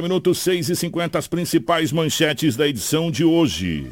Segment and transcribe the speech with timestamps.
[0.00, 3.90] minutos 6 e 50 as principais manchetes da edição de hoje.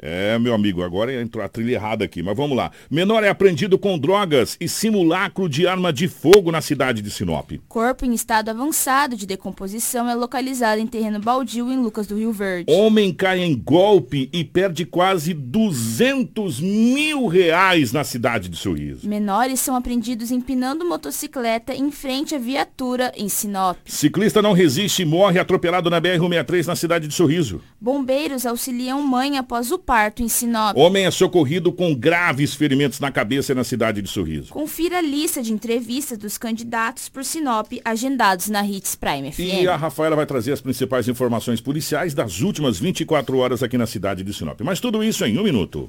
[0.00, 2.70] É, meu amigo, agora entrou a trilha errada aqui, mas vamos lá.
[2.90, 7.52] Menor é apreendido com drogas e simulacro de arma de fogo na cidade de Sinop.
[7.68, 12.32] Corpo em estado avançado de decomposição é localizado em terreno baldio em Lucas do Rio
[12.32, 12.70] Verde.
[12.70, 19.08] Homem cai em golpe e perde quase 200 mil reais na cidade de Sorriso.
[19.08, 23.78] Menores são apreendidos empinando motocicleta em frente à viatura em Sinop.
[23.84, 27.62] Ciclista não resiste e morre atropelado na BR-163 na cidade de Sorriso.
[27.80, 30.76] Bombeiros auxiliam mãe após o parto em Sinop.
[30.76, 34.52] Homem é socorrido com graves ferimentos na cabeça na cidade de Sorriso.
[34.52, 39.62] Confira a lista de entrevistas dos candidatos por Sinop agendados na Hits Prime FM.
[39.62, 43.86] E a Rafaela vai trazer as principais informações policiais das últimas 24 horas aqui na
[43.86, 44.60] cidade de Sinop.
[44.62, 45.88] Mas tudo isso em um minuto.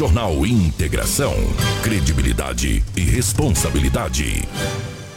[0.00, 1.34] Jornal Integração.
[1.84, 4.48] Credibilidade e responsabilidade.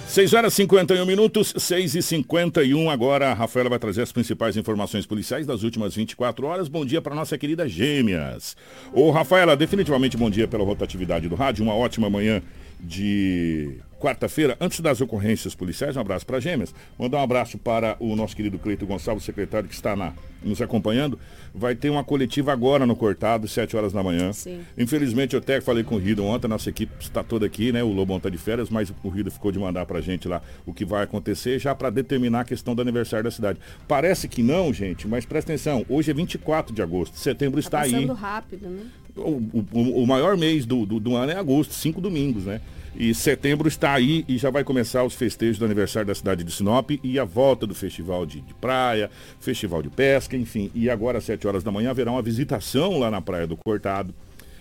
[0.09, 3.31] 6 horas e 51 minutos, 6 e 51 agora.
[3.31, 6.67] A Rafaela vai trazer as principais informações policiais das últimas 24 horas.
[6.67, 8.57] Bom dia para nossa querida Gêmeas.
[8.91, 11.63] Ô, Rafaela, definitivamente bom dia pela rotatividade do rádio.
[11.63, 12.41] Uma ótima manhã
[12.83, 16.75] de quarta-feira, antes das ocorrências policiais, um abraço para Gêmeas.
[16.99, 20.11] Mandar um abraço para o nosso querido Cleito Gonçalves, secretário que está na,
[20.43, 21.17] nos acompanhando.
[21.55, 24.33] Vai ter uma coletiva agora no Cortado, 7 horas da manhã.
[24.33, 24.59] Sim.
[24.77, 27.81] Infelizmente, eu até falei com o Rido ontem, nossa equipe está toda aqui, né?
[27.81, 30.41] O Lobão está de férias, mas o Rido ficou de mandar para a gente lá
[30.65, 33.57] o que vai acontecer, já para determinar a questão do aniversário da cidade.
[33.87, 37.83] Parece que não, gente, mas presta atenção, hoje é 24 de agosto, setembro está tá
[37.85, 37.91] aí.
[37.93, 38.85] passando rápido, né?
[39.15, 42.59] O, o- o maior mês do, do, do ano é agosto, cinco domingos, né?
[42.95, 46.51] E setembro está aí e já vai começar os festejos do aniversário da cidade de
[46.51, 49.09] Sinop e a volta do festival de, de praia,
[49.39, 50.69] festival de pesca, enfim.
[50.75, 54.13] E agora às 7 horas da manhã haverá uma visitação lá na Praia do Cortado,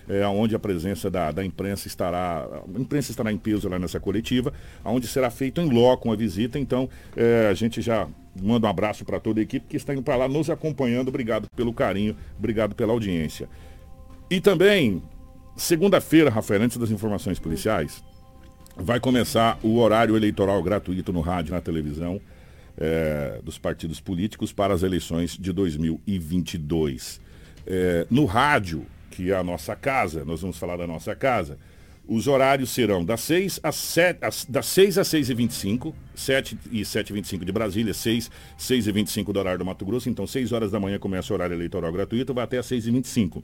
[0.09, 3.99] é, onde a presença da, da imprensa estará, a imprensa estará em peso lá nessa
[3.99, 4.51] coletiva,
[4.83, 6.57] onde será feito em loco uma visita.
[6.57, 8.07] Então, é, a gente já
[8.41, 11.09] manda um abraço para toda a equipe que está indo para lá nos acompanhando.
[11.09, 13.47] Obrigado pelo carinho, obrigado pela audiência.
[14.27, 15.03] E também,
[15.55, 18.03] segunda-feira, Rafael, antes das informações policiais,
[18.75, 22.19] vai começar o horário eleitoral gratuito no rádio e na televisão
[22.77, 27.21] eh, dos partidos políticos para as eleições de 2022.
[27.67, 31.57] Eh, no rádio, que é a nossa casa, nós vamos falar da nossa casa,
[32.05, 36.57] os horários serão das 6 às 7, às- das 6 às 6 e 25, 7
[36.71, 40.09] e 7 e 25 de Brasília, 6, 6 e 25 do horário do Mato Grosso,
[40.09, 42.91] então 6 horas da manhã começa o horário eleitoral gratuito, vai até às 6 e
[42.91, 43.41] 25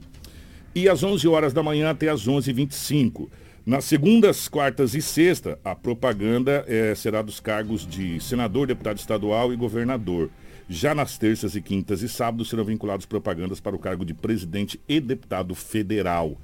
[0.74, 3.28] e às 11 horas da manhã até às 11h25.
[3.64, 9.52] Nas segundas, quartas e sexta, a propaganda eh, será dos cargos de senador, deputado estadual
[9.52, 10.30] e governador.
[10.66, 14.80] Já nas terças e quintas e sábados serão vinculados propagandas para o cargo de presidente
[14.88, 16.38] e deputado federal.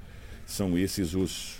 [0.45, 1.57] São esses os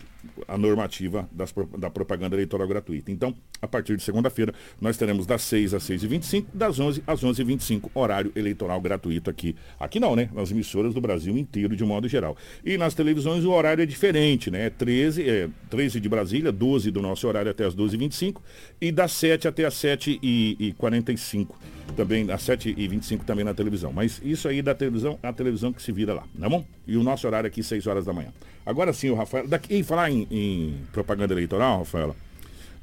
[0.48, 3.12] a normativa das da propaganda eleitoral gratuita.
[3.12, 7.90] Então, a partir de segunda-feira, nós teremos das 6 às 6h25, das 11 às 11h25,
[7.94, 9.56] horário eleitoral gratuito aqui.
[9.80, 10.30] Aqui não, né?
[10.34, 12.38] Nas emissoras do Brasil inteiro, de modo geral.
[12.64, 14.70] E nas televisões o horário é diferente, né?
[14.70, 18.42] 13, é, 13 de Brasília, 12 do nosso horário até as 12h25
[18.80, 21.48] e das 7 até as 7h45.
[21.96, 23.94] Também, às 7h25 também na televisão.
[23.94, 26.66] Mas isso aí da televisão, a televisão que se vira lá, tá bom?
[26.86, 28.32] E o nosso horário aqui, 6 horas da manhã.
[28.66, 29.48] Agora sim, o Rafael.
[29.48, 32.16] Daqui, e falar em, em propaganda eleitoral, Rafaela,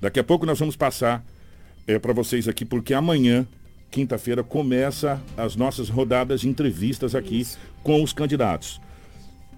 [0.05, 1.25] daqui a pouco nós vamos passar
[1.87, 3.47] é, para vocês aqui, porque amanhã,
[3.91, 7.47] quinta-feira, começa as nossas rodadas de entrevistas aqui
[7.83, 8.81] com os candidatos.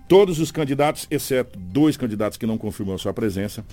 [0.09, 3.65] Todos os candidatos, exceto dois candidatos que não confirmou a sua presença,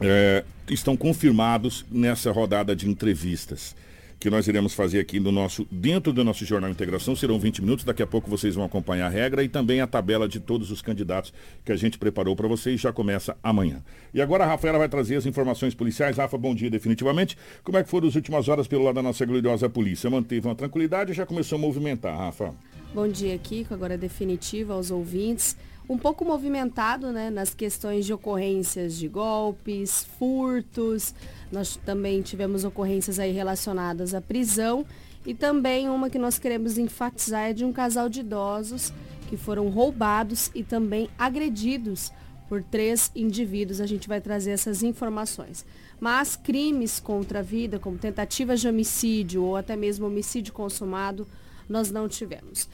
[0.00, 3.74] é, estão confirmados nessa rodada de entrevistas
[4.18, 7.84] que nós iremos fazer aqui no nosso, dentro do nosso Jornal Integração, serão 20 minutos,
[7.84, 10.82] daqui a pouco vocês vão acompanhar a regra e também a tabela de todos os
[10.82, 11.32] candidatos
[11.64, 13.82] que a gente preparou para vocês, já começa amanhã.
[14.12, 16.16] E agora a Rafaela vai trazer as informações policiais.
[16.16, 17.36] Rafa, bom dia definitivamente.
[17.62, 20.10] Como é que foram as últimas horas pelo lado da nossa gloriosa polícia?
[20.10, 22.54] Manteve uma tranquilidade e já começou a movimentar, Rafa?
[22.92, 23.74] Bom dia, Kiko.
[23.74, 25.56] Agora é definitivo aos ouvintes.
[25.88, 31.14] Um pouco movimentado né, nas questões de ocorrências de golpes, furtos.
[31.50, 34.84] Nós também tivemos ocorrências aí relacionadas à prisão.
[35.24, 38.92] E também uma que nós queremos enfatizar é de um casal de idosos
[39.28, 42.12] que foram roubados e também agredidos
[42.48, 43.80] por três indivíduos.
[43.80, 45.64] A gente vai trazer essas informações.
[45.98, 51.26] Mas crimes contra a vida, como tentativas de homicídio ou até mesmo homicídio consumado,
[51.68, 52.68] nós não tivemos.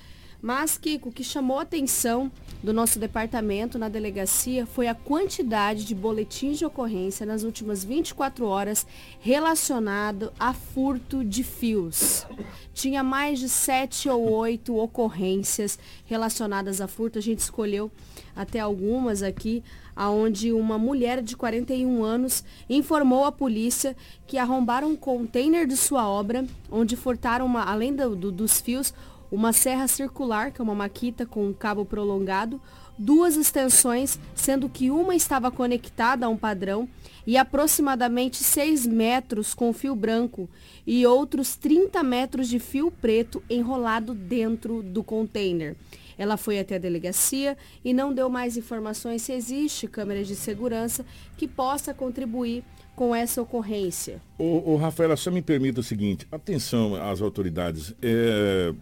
[0.45, 2.31] Mas, Kiko, o que chamou a atenção
[2.63, 8.45] do nosso departamento na delegacia foi a quantidade de boletins de ocorrência nas últimas 24
[8.45, 8.87] horas
[9.21, 12.27] relacionado a furto de fios.
[12.75, 17.19] Tinha mais de sete ou oito ocorrências relacionadas a furto.
[17.19, 17.91] A gente escolheu
[18.37, 19.65] até algumas aqui,
[19.97, 23.97] aonde uma mulher de 41 anos informou à polícia
[24.27, 28.93] que arrombaram um container de sua obra, onde furtaram, uma, além do, do, dos fios,
[29.35, 32.61] uma serra circular, que é uma maquita com um cabo prolongado,
[32.97, 36.89] duas extensões, sendo que uma estava conectada a um padrão,
[37.27, 40.49] e aproximadamente 6 metros com fio branco
[40.87, 45.75] e outros 30 metros de fio preto enrolado dentro do container.
[46.17, 51.05] Ela foi até a delegacia e não deu mais informações se existe câmera de segurança
[51.37, 52.63] que possa contribuir
[52.95, 54.23] com essa ocorrência.
[54.39, 57.93] O, Rafaela, só me permita o seguinte, atenção às autoridades.
[58.01, 58.73] É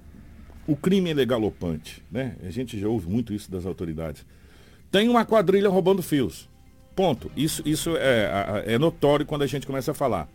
[0.66, 2.36] o crime é galopante, né?
[2.42, 4.24] A gente já ouve muito isso das autoridades.
[4.90, 6.48] Tem uma quadrilha roubando fios.
[6.94, 7.30] Ponto.
[7.36, 10.28] Isso, isso é, é notório quando a gente começa a falar.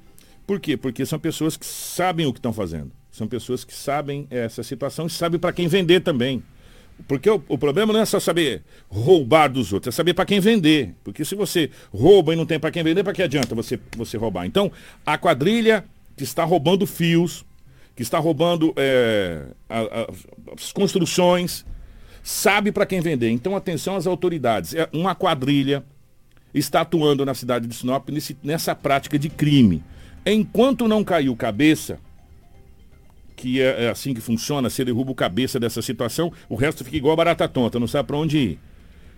[0.46, 0.76] Por quê?
[0.76, 2.92] Porque são pessoas que sabem o que estão fazendo.
[3.12, 6.44] São pessoas que sabem essa situação e sabem para quem vender também.
[7.08, 10.40] Porque o, o, problema não é só saber roubar dos outros, é saber para quem
[10.40, 10.96] vender.
[11.04, 14.18] Porque se você rouba e não tem para quem vender, para que adianta você, você
[14.18, 14.46] roubar?
[14.46, 14.72] Então,
[15.06, 15.86] a quadrilha
[16.16, 17.46] que está roubando fios,
[17.98, 20.08] que está roubando é, a, a,
[20.56, 21.66] as construções,
[22.24, 23.32] sabe para quem vender.
[23.32, 24.76] Então, atenção às autoridades.
[24.76, 25.84] É uma quadrilha
[26.54, 29.84] está atuando na cidade de Sinop nesse, nessa prática de crime.
[30.26, 32.00] Enquanto não caiu cabeça,
[33.36, 36.98] que é, é, assim que funciona, se derruba o cabeça dessa situação, o resto fica
[36.98, 38.60] igual barata tonta, não sabe para onde ir.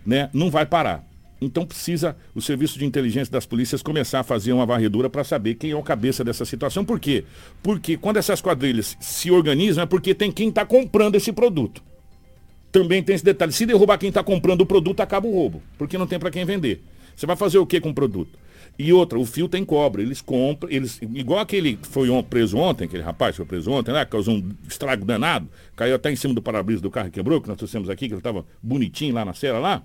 [0.05, 0.29] Né?
[0.33, 1.05] Não vai parar.
[1.41, 5.55] Então precisa o serviço de inteligência das polícias começar a fazer uma varredura para saber
[5.55, 6.83] quem é o cabeça dessa situação.
[6.83, 7.23] Por quê?
[7.63, 11.81] Porque quando essas quadrilhas se organizam é porque tem quem está comprando esse produto.
[12.71, 13.51] Também tem esse detalhe.
[13.51, 15.61] Se derrubar quem está comprando o produto, acaba o roubo.
[15.77, 16.83] Porque não tem para quem vender.
[17.15, 18.37] Você vai fazer o que com o produto?
[18.77, 20.03] E outra, o fio tem cobre.
[20.03, 23.91] Eles compram, eles, igual aquele que foi preso ontem, aquele rapaz que foi preso ontem,
[23.91, 24.05] né?
[24.05, 27.47] Causou um estrago danado, caiu até em cima do para-brisa do carro e quebrou, que
[27.47, 29.83] nós trouxemos aqui, que ele estava bonitinho lá na cera lá.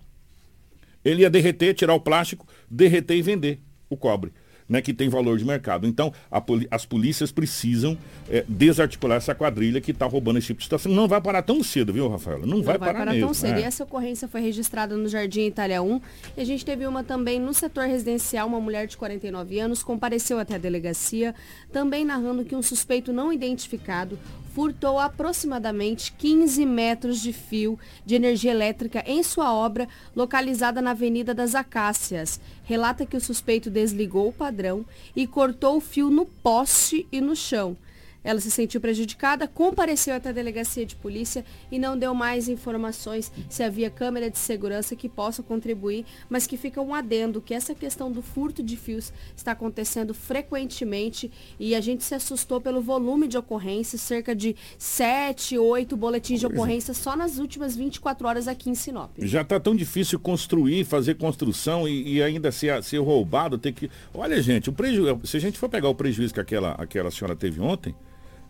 [1.04, 4.32] Ele ia derreter, tirar o plástico, derreter e vender o cobre
[4.68, 5.86] né, que tem valor de mercado.
[5.86, 6.12] Então,
[6.46, 7.96] poli as polícias precisam
[8.28, 10.92] é, desarticular essa quadrilha que está roubando esse tipo de situação.
[10.92, 12.46] Não vai parar tão cedo, viu, Rafaela?
[12.46, 13.58] Não, Não vai, vai, parar, parar mesmo, tão cedo.
[13.58, 13.60] É.
[13.60, 16.00] E essa ocorrência foi registrada no Jardim Itália 1.
[16.36, 18.46] E a gente teve uma também no setor residencial.
[18.46, 21.34] Uma mulher de 49 anos compareceu até a delegacia,
[21.72, 24.18] também narrando que um suspeito não identificado
[24.54, 27.76] furtou aproximadamente 15 metros de fio
[28.06, 32.40] de energia elétrica em sua obra localizada na Avenida das Acácias.
[32.64, 34.84] Relata que o suspeito desligou o padrão
[35.14, 37.76] e cortou o fio no poste e no chão.
[38.24, 43.30] Ela se sentiu prejudicada, compareceu até a delegacia de polícia e não deu mais informações
[43.50, 47.74] se havia câmera de segurança que possa contribuir, mas que fica um adendo que essa
[47.74, 51.30] questão do furto de fios está acontecendo frequentemente
[51.60, 56.46] e a gente se assustou pelo volume de ocorrências, cerca de 7, 8 boletins de
[56.46, 56.48] é.
[56.48, 59.10] ocorrência só nas últimas 24 horas aqui em Sinop.
[59.18, 63.90] Já está tão difícil construir, fazer construção e, e ainda ser, ser roubado, ter que.
[64.12, 65.20] Olha, gente, o prejuízo.
[65.24, 67.94] Se a gente for pegar o prejuízo que aquela, aquela senhora teve ontem,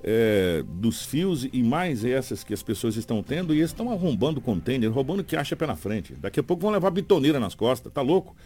[0.06, 4.38] é, dos fios e mais essas que as pessoas estão tendo e eles estão arrombando
[4.38, 6.14] container, roubando o que acha pela frente.
[6.20, 8.36] Daqui a pouco vão levar bitoneira nas costas, tá louco?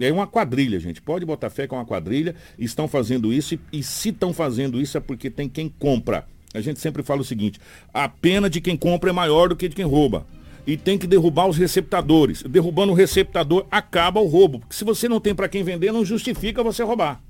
[0.00, 1.00] É uma quadrilha, gente.
[1.00, 2.34] Pode botar fé que é uma quadrilha.
[2.58, 6.26] Estão fazendo isso e, e se estão fazendo isso é porque tem quem compra.
[6.52, 7.60] A gente sempre fala o seguinte:
[7.94, 10.26] a pena de quem compra é maior do que de quem rouba.
[10.66, 12.42] E tem que derrubar os receptadores.
[12.42, 14.58] Derrubando o receptador, acaba o roubo.
[14.58, 17.22] Porque se você não tem para quem vender, não justifica você roubar.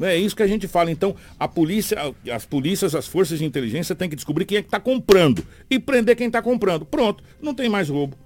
[0.00, 0.90] É isso que a gente fala.
[0.90, 1.98] Então, a polícia,
[2.32, 5.78] as polícias, as forças de inteligência têm que descobrir quem é que está comprando e
[5.78, 6.84] prender quem está comprando.
[6.84, 8.16] Pronto, não tem mais roubo.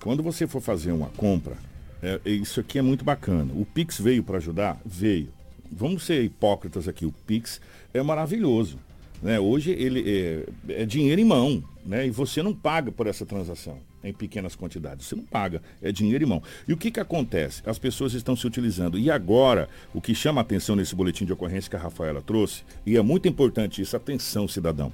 [0.00, 1.56] Quando você for fazer uma compra,
[2.02, 3.52] é, isso aqui é muito bacana.
[3.54, 4.80] O Pix veio para ajudar?
[4.84, 5.28] Veio.
[5.70, 7.06] Vamos ser hipócritas aqui.
[7.06, 7.60] O Pix
[7.94, 8.78] é maravilhoso.
[9.22, 9.38] Né?
[9.38, 11.62] Hoje ele é, é dinheiro em mão.
[11.86, 12.08] Né?
[12.08, 15.06] E você não paga por essa transação em pequenas quantidades.
[15.06, 16.42] Você não paga, é dinheiro em mão.
[16.66, 17.62] E o que, que acontece?
[17.64, 18.98] As pessoas estão se utilizando.
[18.98, 22.64] E agora, o que chama a atenção nesse boletim de ocorrência que a Rafaela trouxe,
[22.84, 24.90] e é muito importante isso, atenção, cidadão.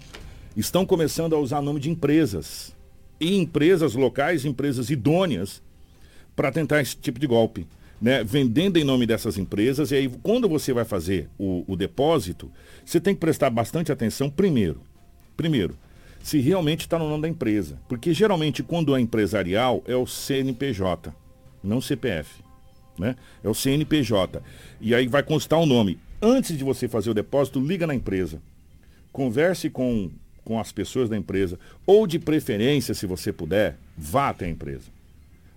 [0.56, 2.76] Estão começando a usar nome de empresas.
[3.20, 5.62] E empresas locais, empresas idôneas,
[6.38, 7.66] para tentar esse tipo de golpe.
[8.00, 12.48] Né, vendendo em nome dessas empresas, e aí quando você vai fazer o, o depósito,
[12.84, 14.80] você tem que prestar bastante atenção primeiro.
[15.36, 15.76] Primeiro,
[16.22, 17.76] se realmente está no nome da empresa.
[17.88, 21.12] Porque geralmente quando é empresarial é o CNPJ,
[21.60, 22.40] não CPF.
[22.96, 23.16] Né?
[23.42, 24.40] É o CNPJ.
[24.80, 25.98] E aí vai constar o nome.
[26.22, 28.40] Antes de você fazer o depósito, liga na empresa.
[29.10, 30.08] Converse com,
[30.44, 31.58] com as pessoas da empresa.
[31.84, 34.97] Ou de preferência, se você puder, vá até a empresa.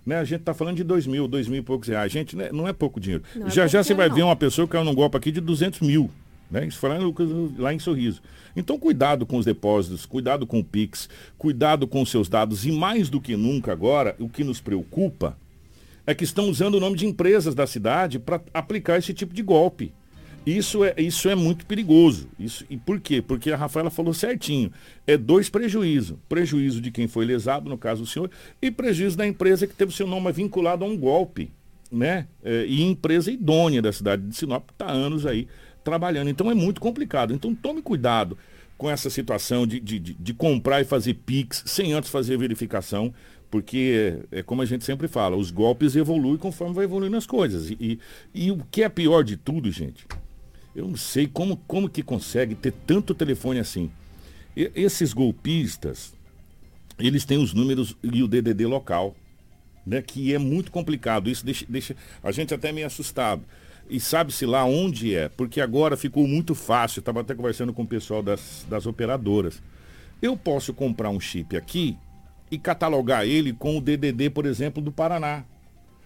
[0.04, 0.18] Né?
[0.18, 2.10] A gente está falando de dois mil, dois mil e poucos reais.
[2.10, 2.50] Gente, né?
[2.52, 3.22] não é pouco dinheiro.
[3.34, 4.16] Não é já é já você vai não.
[4.16, 6.10] ver uma pessoa que caiu num golpe aqui de 200 mil.
[6.50, 6.66] Né?
[6.66, 8.20] Isso foi lá em, lá em Sorriso.
[8.54, 12.66] Então, cuidado com os depósitos, cuidado com o Pix, cuidado com os seus dados.
[12.66, 15.36] E mais do que nunca agora, o que nos preocupa
[16.06, 19.42] é que estão usando o nome de empresas da cidade para aplicar esse tipo de
[19.42, 19.92] golpe.
[20.44, 22.28] Isso é, isso é muito perigoso.
[22.38, 23.22] Isso, e por quê?
[23.22, 24.72] Porque a Rafaela falou certinho.
[25.06, 26.16] É dois prejuízos.
[26.28, 28.30] Prejuízo de quem foi lesado, no caso o senhor,
[28.60, 31.50] e prejuízo da empresa que teve seu nome vinculado a um golpe.
[31.90, 32.26] Né?
[32.42, 35.46] É, e empresa idônea da cidade de Sinop, que está anos aí
[35.84, 36.30] trabalhando.
[36.30, 37.32] Então é muito complicado.
[37.34, 38.36] Então tome cuidado
[38.76, 43.14] com essa situação de, de, de, comprar e fazer PIX sem antes fazer verificação,
[43.48, 47.26] porque é, é, como a gente sempre fala, os golpes evoluem conforme vai evoluindo as
[47.26, 47.70] coisas.
[47.70, 48.00] E, e,
[48.34, 50.04] e o que é pior de tudo, gente,
[50.74, 53.90] eu não sei como, como que consegue ter tanto telefone assim.
[54.56, 56.14] E, esses golpistas,
[56.98, 59.14] eles têm os números e o DDD local,
[59.86, 61.28] né, que é muito complicado.
[61.28, 63.42] Isso deixa, deixa a gente até meio assustado.
[63.90, 67.00] E sabe-se lá onde é, porque agora ficou muito fácil.
[67.00, 69.62] Estava até conversando com o pessoal das, das operadoras.
[70.22, 71.98] Eu posso comprar um chip aqui
[72.50, 75.44] e catalogar ele com o DDD, por exemplo, do Paraná.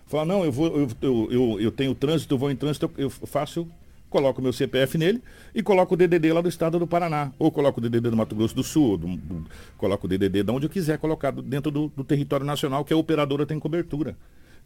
[0.06, 3.10] Falar, não, eu, vou, eu, eu, eu, eu tenho trânsito, eu vou em trânsito, eu
[3.10, 3.68] faço
[4.08, 5.22] coloco meu CPF nele
[5.54, 7.32] e coloco o DDD lá do estado do Paraná.
[7.38, 9.46] Ou coloco o DDD do Mato Grosso do Sul, do, do,
[9.76, 12.96] coloco o DDD de onde eu quiser colocar dentro do, do território nacional que a
[12.96, 14.16] operadora tem cobertura.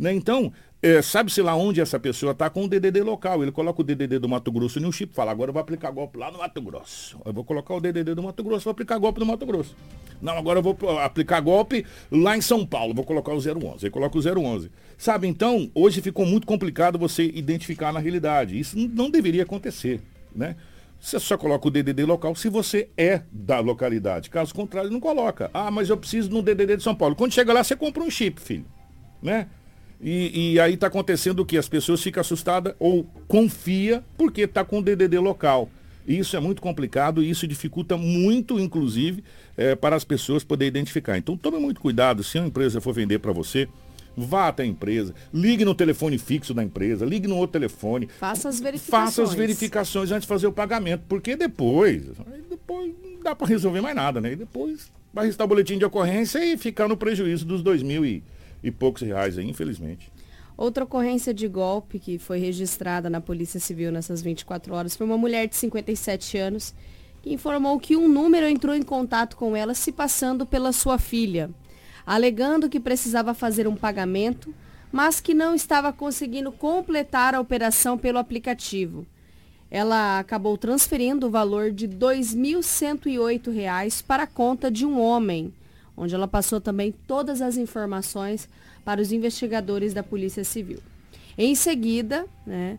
[0.01, 0.15] Né?
[0.15, 0.51] Então,
[0.83, 3.43] é, sabe-se lá onde essa pessoa está com o DDD local.
[3.43, 6.19] Ele coloca o DDD do Mato Grosso no chip fala, agora eu vou aplicar golpe
[6.19, 7.21] lá no Mato Grosso.
[7.23, 9.77] Eu vou colocar o DDD do Mato Grosso, vou aplicar golpe no Mato Grosso.
[10.23, 13.85] Não, agora eu vou aplicar golpe lá em São Paulo, vou colocar o 011.
[13.85, 14.71] Aí coloca o 011.
[14.97, 18.59] Sabe, então, hoje ficou muito complicado você identificar na realidade.
[18.59, 20.01] Isso não deveria acontecer,
[20.35, 20.57] né?
[20.99, 24.31] Você só coloca o DDD local se você é da localidade.
[24.31, 25.51] Caso contrário, não coloca.
[25.53, 27.15] Ah, mas eu preciso no DDD de São Paulo.
[27.15, 28.67] Quando chega lá, você compra um chip, filho.
[29.23, 29.47] Né?
[30.03, 31.59] E, e aí está acontecendo o que?
[31.59, 35.69] As pessoas ficam assustadas ou confia porque está com o DDD local.
[36.09, 39.23] Isso é muito complicado e isso dificulta muito, inclusive,
[39.57, 41.19] é, para as pessoas poderem identificar.
[41.19, 43.69] Então tome muito cuidado, se a empresa for vender para você,
[44.17, 48.09] vá até a empresa, ligue no telefone fixo da empresa, ligue no outro telefone.
[48.19, 49.05] Faça as verificações.
[49.05, 52.03] Faça as verificações antes de fazer o pagamento, porque depois,
[52.49, 54.33] depois não dá para resolver mais nada, né?
[54.33, 58.05] E depois vai restar o boletim de ocorrência e ficar no prejuízo dos dois mil
[58.05, 58.23] e
[58.63, 60.13] e poucos reais infelizmente.
[60.57, 65.17] Outra ocorrência de golpe que foi registrada na Polícia Civil nessas 24 horas foi uma
[65.17, 66.75] mulher de 57 anos
[67.23, 71.51] que informou que um número entrou em contato com ela se passando pela sua filha,
[72.05, 74.55] alegando que precisava fazer um pagamento,
[74.93, 79.07] mas que não estava conseguindo completar a operação pelo aplicativo.
[79.71, 85.55] Ela acabou transferindo o valor de R$ 2.108 para a conta de um homem,
[85.97, 88.49] onde ela passou também todas as informações
[88.85, 90.79] para os investigadores da Polícia Civil.
[91.37, 92.79] Em seguida, né,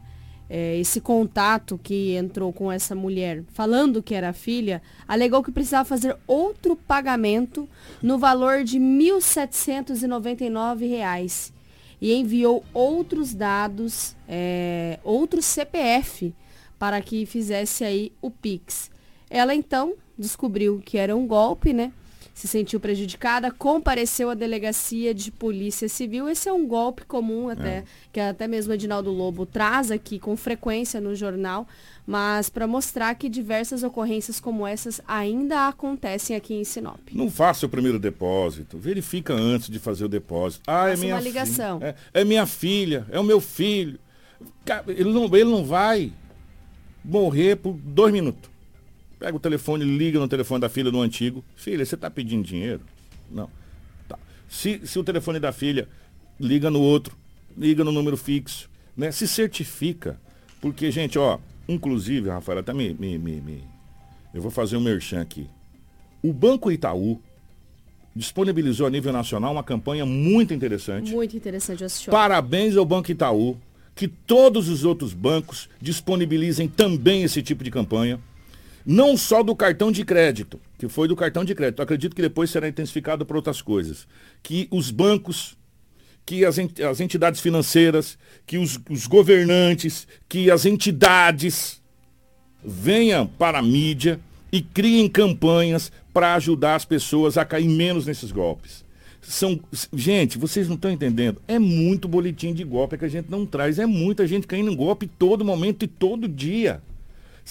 [0.50, 5.88] é, esse contato que entrou com essa mulher falando que era filha, alegou que precisava
[5.88, 7.70] fazer outro pagamento
[8.02, 11.54] no valor de R$ 1.799
[12.02, 16.36] e enviou outros dados, é, outro CPF
[16.78, 18.92] para que fizesse aí o Pix.
[19.30, 21.94] Ela então descobriu que era um golpe, né?
[22.34, 26.30] Se sentiu prejudicada, compareceu à delegacia de polícia civil.
[26.30, 27.84] Esse é um golpe comum até, é.
[28.12, 31.68] que até mesmo Edinaldo Lobo traz aqui com frequência no jornal,
[32.06, 37.00] mas para mostrar que diversas ocorrências como essas ainda acontecem aqui em Sinop.
[37.12, 40.64] Não faça o primeiro depósito, verifica antes de fazer o depósito.
[40.68, 41.80] Ah, é minha uma ligação.
[41.82, 44.00] É, é, minha filha, é o meu filho.
[44.88, 46.12] Ele não, ele não vai
[47.04, 48.51] morrer por dois minutos.
[49.22, 51.46] Pega o telefone, liga no telefone da filha do antigo.
[51.56, 52.82] Filha, você está pedindo dinheiro?
[53.30, 53.48] Não.
[54.10, 54.18] Tá.
[54.50, 55.88] Se, se o telefone da filha,
[56.40, 57.16] liga no outro,
[57.56, 59.12] liga no número fixo, né?
[59.12, 60.20] Se certifica.
[60.60, 61.38] Porque, gente, ó,
[61.70, 63.64] inclusive, Rafael, até me, me, me, me
[64.34, 65.48] eu vou fazer um merchan aqui.
[66.24, 67.22] O Banco Itaú
[68.16, 71.14] disponibilizou a nível nacional uma campanha muito interessante.
[71.14, 73.56] Muito interessante, eu Parabéns ao Banco Itaú,
[73.94, 78.20] que todos os outros bancos disponibilizem também esse tipo de campanha.
[78.86, 81.82] Não só do cartão de crédito, que foi do cartão de crédito.
[81.82, 84.08] acredito que depois será intensificado por outras coisas.
[84.42, 85.58] Que os bancos,
[86.26, 91.82] que as, as entidades financeiras, que os, os governantes, que as entidades
[92.64, 94.20] venham para a mídia
[94.52, 98.84] e criem campanhas para ajudar as pessoas a cair menos nesses golpes.
[99.22, 99.60] São,
[99.94, 101.42] gente, vocês não estão entendendo.
[101.48, 103.78] É muito boletim de golpe que a gente não traz.
[103.78, 106.82] É muita gente caindo em golpe todo momento e todo dia.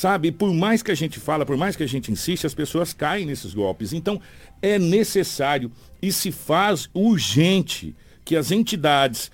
[0.00, 0.32] Sabe?
[0.32, 3.26] Por mais que a gente fala, por mais que a gente insiste, as pessoas caem
[3.26, 3.92] nesses golpes.
[3.92, 4.18] Então,
[4.62, 9.30] é necessário e se faz urgente que as entidades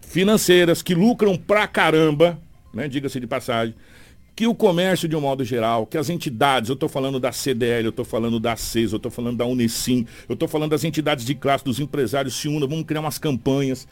[0.00, 2.40] financeiras que lucram pra caramba,
[2.72, 3.74] né, diga-se de passagem,
[4.34, 7.84] que o comércio de um modo geral, que as entidades, eu estou falando da CDL,
[7.84, 11.26] eu estou falando da CES, eu estou falando da Unesim, eu estou falando das entidades
[11.26, 13.86] de classe, dos empresários se unam, vamos criar umas campanhas,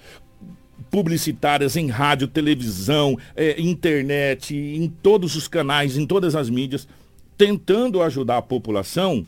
[0.91, 6.87] publicitárias em rádio, televisão, é, internet, em todos os canais, em todas as mídias,
[7.37, 9.27] tentando ajudar a população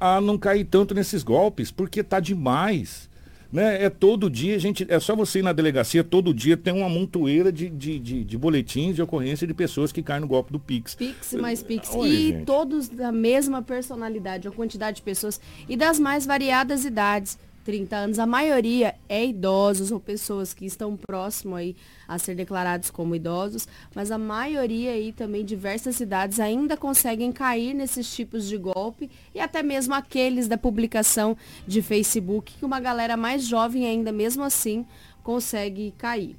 [0.00, 3.08] a não cair tanto nesses golpes, porque tá demais.
[3.52, 3.84] Né?
[3.84, 7.52] É todo dia, gente, é só você ir na delegacia, todo dia tem uma montoeira
[7.52, 10.96] de, de, de, de boletins de ocorrência de pessoas que caem no golpe do Pix.
[10.96, 11.88] Pix mais Pix.
[11.92, 12.44] Olha, e gente.
[12.44, 17.38] todos da mesma personalidade, a quantidade de pessoas e das mais variadas idades.
[17.64, 21.74] 30 anos, a maioria é idosos ou pessoas que estão próximo aí
[22.06, 27.74] a ser declarados como idosos, mas a maioria aí também diversas cidades ainda conseguem cair
[27.74, 33.16] nesses tipos de golpe e até mesmo aqueles da publicação de Facebook que uma galera
[33.16, 34.84] mais jovem ainda mesmo assim
[35.22, 36.36] consegue cair.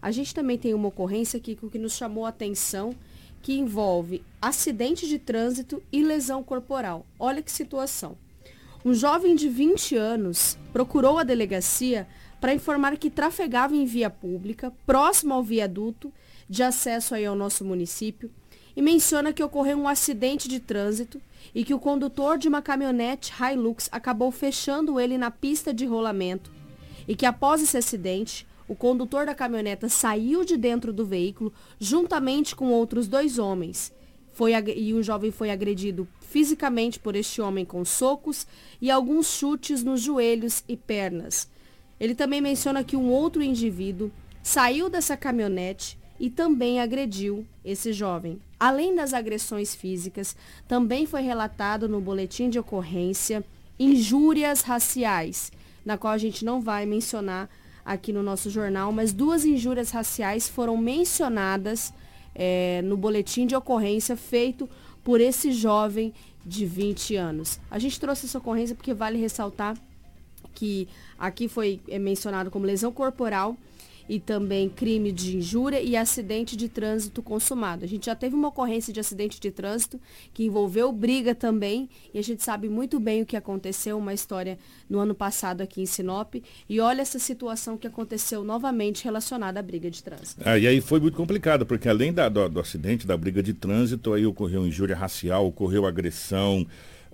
[0.00, 2.94] A gente também tem uma ocorrência aqui que nos chamou a atenção
[3.42, 7.04] que envolve acidente de trânsito e lesão corporal.
[7.18, 8.16] Olha que situação.
[8.84, 12.08] Um jovem de 20 anos procurou a delegacia
[12.40, 16.12] para informar que trafegava em via pública, próximo ao viaduto
[16.48, 18.28] de acesso aí ao nosso município,
[18.74, 21.22] e menciona que ocorreu um acidente de trânsito
[21.54, 26.50] e que o condutor de uma caminhonete Hilux acabou fechando ele na pista de rolamento
[27.06, 32.56] e que após esse acidente, o condutor da caminhoneta saiu de dentro do veículo juntamente
[32.56, 33.92] com outros dois homens.
[34.32, 38.46] Foi, e o jovem foi agredido fisicamente por este homem com socos
[38.80, 41.48] e alguns chutes nos joelhos e pernas.
[42.00, 44.10] Ele também menciona que um outro indivíduo
[44.42, 48.40] saiu dessa caminhonete e também agrediu esse jovem.
[48.58, 53.44] Além das agressões físicas, também foi relatado no boletim de ocorrência
[53.78, 55.50] injúrias raciais,
[55.84, 57.50] na qual a gente não vai mencionar
[57.84, 61.92] aqui no nosso jornal, mas duas injúrias raciais foram mencionadas
[62.34, 64.68] é, no boletim de ocorrência feito
[65.02, 66.12] por esse jovem
[66.44, 67.60] de 20 anos.
[67.70, 69.76] A gente trouxe essa ocorrência porque vale ressaltar
[70.54, 73.56] que aqui foi é, mencionado como lesão corporal
[74.12, 77.82] e também crime de injúria e acidente de trânsito consumado.
[77.82, 79.98] A gente já teve uma ocorrência de acidente de trânsito
[80.34, 84.58] que envolveu briga também e a gente sabe muito bem o que aconteceu, uma história
[84.86, 86.34] no ano passado aqui em Sinop.
[86.68, 90.42] E olha essa situação que aconteceu novamente relacionada à briga de trânsito.
[90.44, 93.54] Ah, e aí foi muito complicado, porque além da, do, do acidente, da briga de
[93.54, 96.66] trânsito, aí ocorreu injúria racial, ocorreu agressão,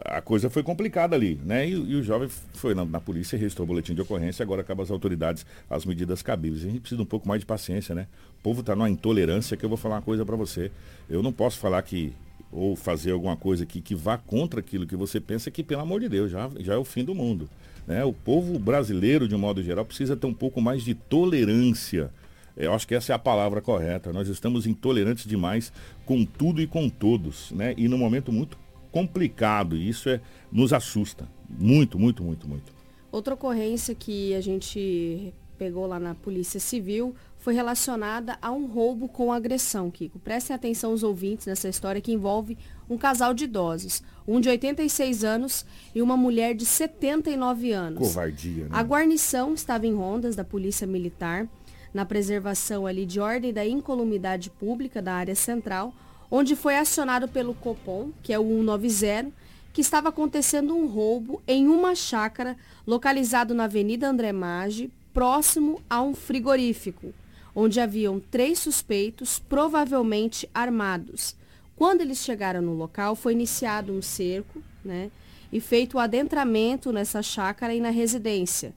[0.04, 1.68] a coisa foi complicada ali, né?
[1.68, 4.82] E, e o jovem foi na, na polícia, registrou o boletim de ocorrência, agora acaba
[4.82, 6.62] as autoridades as medidas cabíveis.
[6.62, 8.06] A gente precisa um pouco mais de paciência, né?
[8.38, 10.70] O povo está numa intolerância que eu vou falar uma coisa para você.
[11.10, 12.12] Eu não posso falar que
[12.50, 16.00] ou fazer alguma coisa que, que vá contra aquilo que você pensa que, pelo amor
[16.00, 17.48] de Deus, já, já é o fim do mundo.
[17.86, 18.04] Né?
[18.04, 22.10] O povo brasileiro, de um modo geral, precisa ter um pouco mais de tolerância
[22.56, 24.12] Eu acho que essa é a palavra correta.
[24.12, 25.72] Nós estamos intolerantes demais
[26.06, 27.74] com tudo e com todos, né?
[27.76, 28.56] E num momento muito
[28.98, 31.28] complicado, e isso é, nos assusta.
[31.48, 32.72] Muito, muito, muito, muito.
[33.12, 39.08] Outra ocorrência que a gente pegou lá na Polícia Civil foi relacionada a um roubo
[39.08, 40.18] com agressão, Kiko.
[40.18, 42.58] Prestem atenção os ouvintes nessa história que envolve
[42.90, 47.98] um casal de idosos, um de 86 anos e uma mulher de 79 anos.
[48.00, 48.70] Covardia, né?
[48.72, 51.48] A guarnição estava em rondas da Polícia Militar
[51.94, 55.94] na preservação ali de ordem da incolumidade pública da área central,
[56.30, 59.32] onde foi acionado pelo Copom, que é o 190,
[59.72, 66.02] que estava acontecendo um roubo em uma chácara localizado na Avenida André Maggi, próximo a
[66.02, 67.12] um frigorífico,
[67.54, 71.36] onde haviam três suspeitos, provavelmente armados.
[71.76, 75.10] Quando eles chegaram no local, foi iniciado um cerco, né,
[75.52, 78.74] e feito o adentramento nessa chácara e na residência.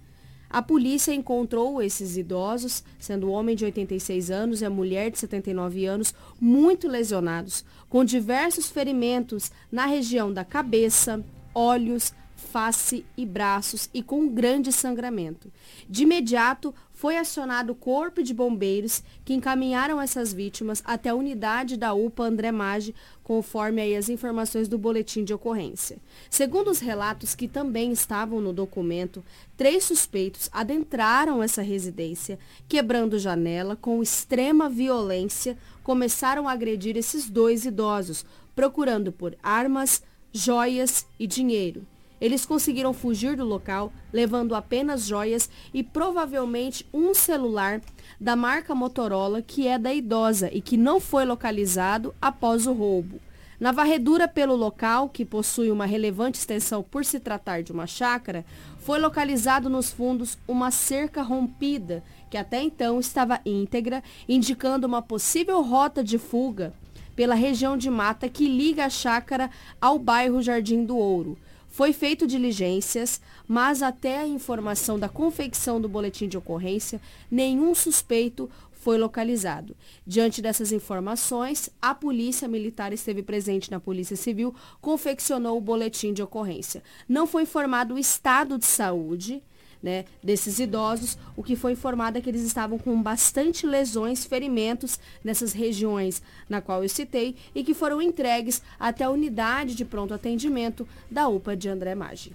[0.51, 5.17] A polícia encontrou esses idosos, sendo o homem de 86 anos e a mulher de
[5.17, 11.23] 79 anos, muito lesionados, com diversos ferimentos na região da cabeça,
[11.55, 15.49] olhos, face e braços e com grande sangramento.
[15.89, 21.75] De imediato, foi acionado o corpo de bombeiros que encaminharam essas vítimas até a unidade
[21.75, 25.97] da UPA André Maggi, conforme as informações do boletim de ocorrência.
[26.29, 29.23] Segundo os relatos que também estavam no documento,
[29.57, 32.37] três suspeitos adentraram essa residência,
[32.69, 38.23] quebrando janela com extrema violência, começaram a agredir esses dois idosos,
[38.55, 41.83] procurando por armas, joias e dinheiro.
[42.21, 47.81] Eles conseguiram fugir do local, levando apenas joias e provavelmente um celular
[48.19, 53.19] da marca Motorola, que é da idosa e que não foi localizado após o roubo.
[53.59, 58.45] Na varredura pelo local, que possui uma relevante extensão por se tratar de uma chácara,
[58.79, 65.61] foi localizado nos fundos uma cerca rompida, que até então estava íntegra, indicando uma possível
[65.61, 66.73] rota de fuga
[67.15, 71.37] pela região de mata que liga a chácara ao bairro Jardim do Ouro.
[71.71, 78.49] Foi feito diligências, mas até a informação da confecção do boletim de ocorrência, nenhum suspeito
[78.73, 79.75] foi localizado.
[80.05, 86.21] Diante dessas informações, a Polícia Militar esteve presente na Polícia Civil, confeccionou o boletim de
[86.21, 86.83] ocorrência.
[87.07, 89.41] Não foi informado o estado de saúde
[89.81, 94.99] né, desses idosos, o que foi informado é que eles estavam com bastante lesões, ferimentos
[95.23, 100.13] nessas regiões na qual eu citei e que foram entregues até a unidade de pronto
[100.13, 102.33] atendimento da UPA de André Maggi.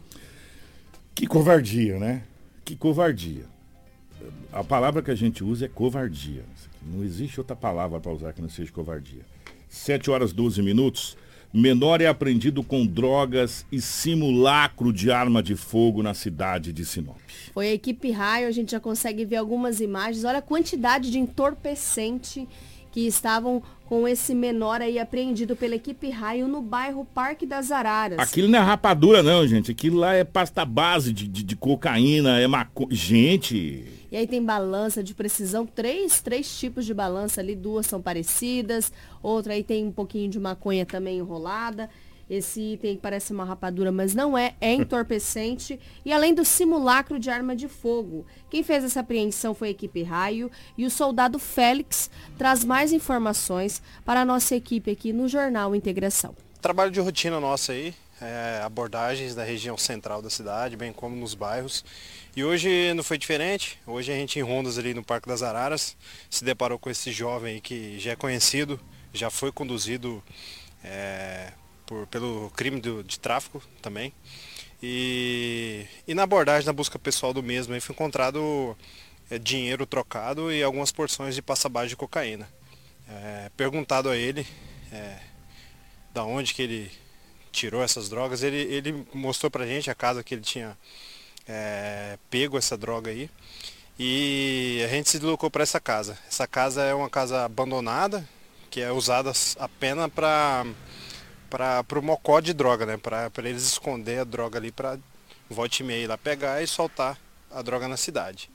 [1.14, 2.24] Que covardia, né?
[2.64, 3.44] Que covardia.
[4.52, 6.44] A palavra que a gente usa é covardia.
[6.82, 9.22] Não existe outra palavra para usar que não seja covardia.
[9.68, 11.16] 7 horas 12 minutos.
[11.56, 17.16] Menor é apreendido com drogas e simulacro de arma de fogo na cidade de Sinop.
[17.54, 20.22] Foi a equipe Raio, a gente já consegue ver algumas imagens.
[20.26, 22.46] Olha a quantidade de entorpecente
[22.92, 28.18] que estavam com esse menor aí apreendido pela equipe Raio no bairro Parque das Araras.
[28.18, 29.70] Aquilo não é rapadura não, gente.
[29.70, 32.86] Aquilo lá é pasta base de, de, de cocaína, é maco...
[32.90, 33.82] Gente...
[34.16, 38.90] E aí tem balança de precisão, três, três tipos de balança ali, duas são parecidas,
[39.22, 41.90] outra aí tem um pouquinho de maconha também enrolada.
[42.28, 45.78] Esse item parece uma rapadura, mas não é, é entorpecente.
[46.02, 48.24] e além do simulacro de arma de fogo.
[48.48, 53.82] Quem fez essa apreensão foi a equipe Raio e o soldado Félix traz mais informações
[54.02, 56.34] para a nossa equipe aqui no Jornal Integração.
[56.62, 61.34] Trabalho de rotina nosso aí, é, abordagens da região central da cidade, bem como nos
[61.34, 61.84] bairros.
[62.34, 63.78] E hoje não foi diferente.
[63.86, 65.96] Hoje a gente em rondas ali no Parque das Araras
[66.30, 68.80] se deparou com esse jovem que já é conhecido,
[69.12, 70.22] já foi conduzido
[70.84, 71.52] é,
[71.84, 74.12] por, pelo crime do, de tráfico também.
[74.82, 78.76] E, e na abordagem, na busca pessoal do mesmo, aí foi encontrado
[79.30, 82.48] é, dinheiro trocado e algumas porções de passabagem de cocaína.
[83.08, 84.46] É, perguntado a ele
[84.92, 85.18] é,
[86.12, 86.90] da onde que ele
[87.56, 90.76] tirou essas drogas, ele, ele mostrou pra gente a casa que ele tinha
[91.48, 93.30] é, pego essa droga aí.
[93.98, 96.18] E a gente se deslocou para essa casa.
[96.28, 98.28] Essa casa é uma casa abandonada,
[98.70, 100.66] que é usada apenas para
[101.48, 102.96] para o mocó de droga, né?
[102.98, 104.98] Para eles esconder a droga ali para
[105.48, 107.18] volte e meia lá pegar e soltar
[107.50, 108.50] a droga na cidade.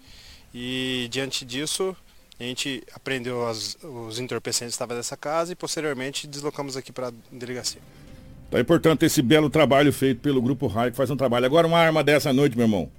[0.53, 1.95] E diante disso,
[2.39, 7.07] a gente aprendeu as, os entorpecentes que estavam nessa casa e posteriormente deslocamos aqui para
[7.07, 7.81] a delegacia.
[8.51, 11.45] Tá importante esse belo trabalho feito pelo Grupo Raio, que faz um trabalho.
[11.45, 12.89] Agora uma arma dessa noite, meu irmão.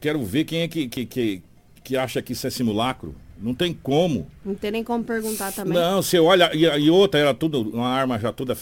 [0.00, 1.42] Quero ver quem é que, que, que,
[1.84, 3.14] que acha que isso é simulacro.
[3.38, 4.26] Não tem como.
[4.42, 5.74] Não tem nem como perguntar também.
[5.74, 8.56] Não, você olha, e, e outra, era tudo, uma arma já toda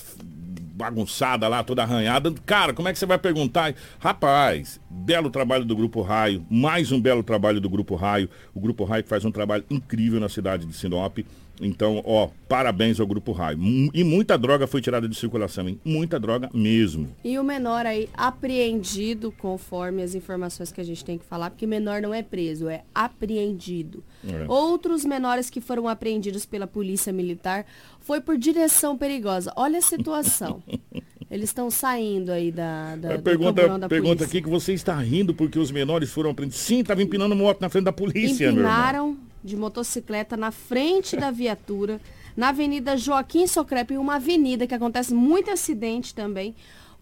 [0.74, 2.34] bagunçada lá, toda arranhada.
[2.44, 3.72] Cara, como é que você vai perguntar?
[4.00, 8.28] Rapaz, belo trabalho do Grupo Raio, mais um belo trabalho do Grupo Raio.
[8.52, 11.18] O Grupo Raio faz um trabalho incrível na cidade de Sinop.
[11.60, 13.58] Então, ó, parabéns ao Grupo Raio.
[13.92, 15.78] E muita droga foi tirada de circulação, hein?
[15.84, 17.08] Muita droga mesmo.
[17.22, 21.66] E o menor aí apreendido, conforme as informações que a gente tem que falar, porque
[21.66, 24.02] menor não é preso, é apreendido.
[24.26, 24.46] É.
[24.48, 27.66] Outros menores que foram apreendidos pela Polícia Militar
[28.00, 29.52] foi por direção perigosa.
[29.56, 30.62] Olha a situação.
[31.30, 35.60] Eles estão saindo aí da, da pergunta, da pergunta aqui que você está rindo porque
[35.60, 36.60] os menores foram apreendidos.
[36.60, 42.00] Sim, estava empinando moto na frente da polícia, Empinaram de motocicleta na frente da viatura,
[42.36, 46.54] na Avenida Joaquim Socrepe, uma avenida que acontece muito acidente também,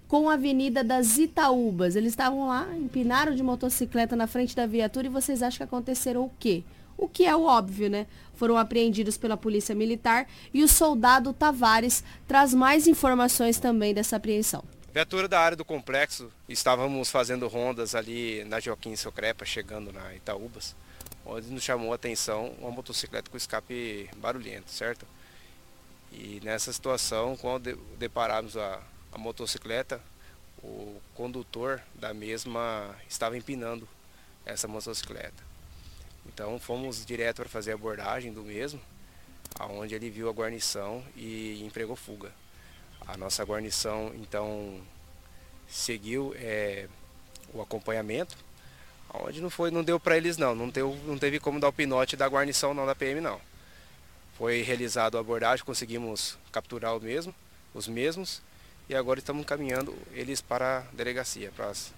[0.06, 1.94] com a Avenida das Itaúbas.
[1.94, 6.24] Eles estavam lá, empinaram de motocicleta na frente da viatura e vocês acham que aconteceram
[6.24, 6.64] o quê?
[6.96, 8.06] O que é o óbvio, né?
[8.34, 14.64] Foram apreendidos pela Polícia Militar e o soldado Tavares traz mais informações também dessa apreensão.
[14.92, 20.74] Viatura da área do complexo, estávamos fazendo rondas ali na Joaquim Socrepa, chegando na Itaúbas
[21.28, 25.06] onde nos chamou a atenção uma motocicleta com escape barulhento, certo?
[26.10, 28.80] E nessa situação, quando deparamos a,
[29.12, 30.00] a motocicleta,
[30.62, 33.86] o condutor da mesma estava empinando
[34.44, 35.46] essa motocicleta.
[36.26, 38.80] Então fomos direto para fazer a abordagem do mesmo,
[39.58, 42.32] aonde ele viu a guarnição e empregou fuga.
[43.06, 44.80] A nossa guarnição então
[45.68, 46.88] seguiu é,
[47.52, 48.36] o acompanhamento
[49.12, 51.72] Onde não foi, não deu para eles não, não, deu, não teve como dar o
[51.72, 53.40] pinote da guarnição não da PM não.
[54.36, 57.34] Foi realizado a abordagem, conseguimos capturar o mesmo,
[57.74, 58.40] os mesmos,
[58.88, 61.92] e agora estamos caminhando eles para a delegacia, para as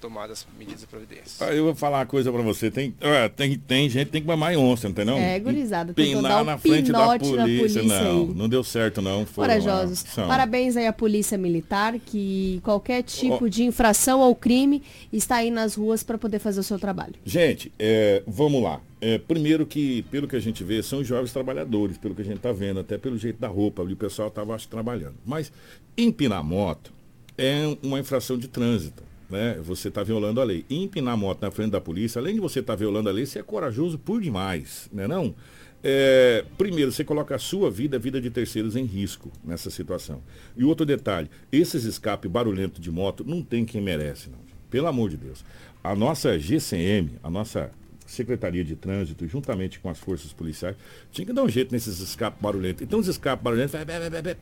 [0.00, 1.40] tomadas medidas e providências.
[1.42, 2.70] Ah, eu vou falar uma coisa para você.
[2.70, 5.16] Tem, uh, tem, tem gente que tem que mamar em onça, entendeu?
[5.16, 5.92] É, gurizada.
[5.92, 7.44] Pinar na frente da polícia.
[7.44, 8.34] polícia não, aí.
[8.34, 9.24] não deu certo não.
[9.24, 10.04] Corajosos.
[10.14, 13.48] Parabéns aí à Polícia Militar, que qualquer tipo oh.
[13.48, 14.82] de infração ou crime
[15.12, 17.14] está aí nas ruas para poder fazer o seu trabalho.
[17.24, 18.80] Gente, é, vamos lá.
[19.00, 22.38] É, primeiro que, pelo que a gente vê, são jovens trabalhadores, pelo que a gente
[22.38, 25.14] está vendo, até pelo jeito da roupa, ali o pessoal estava trabalhando.
[25.24, 25.52] Mas
[25.96, 26.92] empinar moto
[27.36, 29.58] é uma infração de trânsito né?
[29.62, 30.64] Você está violando a lei.
[30.68, 33.12] E empinar a moto na frente da polícia, além de você estar tá violando a
[33.12, 35.34] lei, você é corajoso por demais, né não?
[35.82, 40.22] É, primeiro, você coloca a sua vida, a vida de terceiros em risco nessa situação.
[40.56, 44.38] E outro detalhe, esses escapes barulhentos de moto não tem quem merece, não.
[44.70, 45.44] Pelo amor de Deus.
[45.82, 47.70] A nossa GCM, a nossa
[48.04, 50.74] Secretaria de Trânsito, juntamente com as forças policiais,
[51.12, 52.82] tinha que dar um jeito nesses escapes barulhentos.
[52.82, 53.74] Então os escapes barulhentos,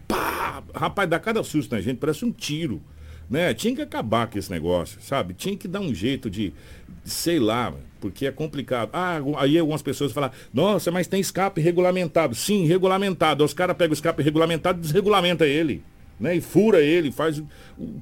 [0.08, 2.80] pá, rapaz, dá cada susto na gente, parece um tiro.
[3.28, 3.52] Né?
[3.54, 5.34] Tinha que acabar com esse negócio, sabe?
[5.34, 6.52] Tinha que dar um jeito de,
[7.04, 8.90] sei lá, porque é complicado.
[8.92, 12.34] Ah, aí algumas pessoas falam, nossa, mas tem escape regulamentado.
[12.34, 13.44] Sim, regulamentado.
[13.44, 15.82] Os caras pegam o escape regulamentado e desregulamenta ele.
[16.18, 16.36] Né?
[16.36, 17.42] E fura ele, faz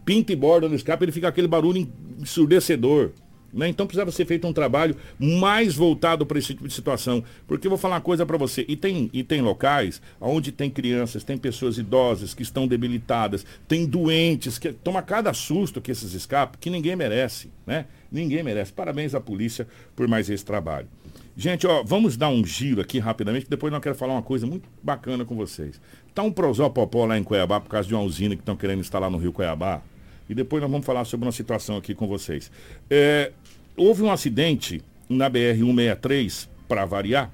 [0.04, 1.88] pinta e borda no escape, ele fica aquele barulho
[2.20, 3.10] ensurdecedor.
[3.54, 3.68] Né?
[3.68, 7.22] Então precisava ser feito um trabalho mais voltado para esse tipo de situação.
[7.46, 8.64] Porque eu vou falar uma coisa para você.
[8.68, 13.86] E tem, e tem locais onde tem crianças, tem pessoas idosas que estão debilitadas, tem
[13.86, 17.50] doentes, que toma cada susto que esses escapam, que ninguém merece.
[17.66, 17.86] Né?
[18.10, 18.72] Ninguém merece.
[18.72, 20.88] Parabéns à polícia por mais esse trabalho.
[21.36, 24.68] Gente, ó, vamos dar um giro aqui rapidamente, depois eu quero falar uma coisa muito
[24.80, 25.80] bacana com vocês.
[26.14, 29.10] Tá um prosopopó lá em Cuiabá por causa de uma usina que estão querendo instalar
[29.10, 29.82] no Rio Cuiabá.
[30.28, 32.50] E depois nós vamos falar sobre uma situação aqui com vocês.
[32.88, 33.32] É,
[33.76, 37.30] houve um acidente na BR-163, para variar,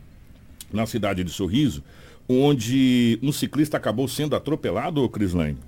[0.72, 1.82] na cidade de Sorriso,
[2.28, 5.58] onde um ciclista acabou sendo atropelado, Crislane?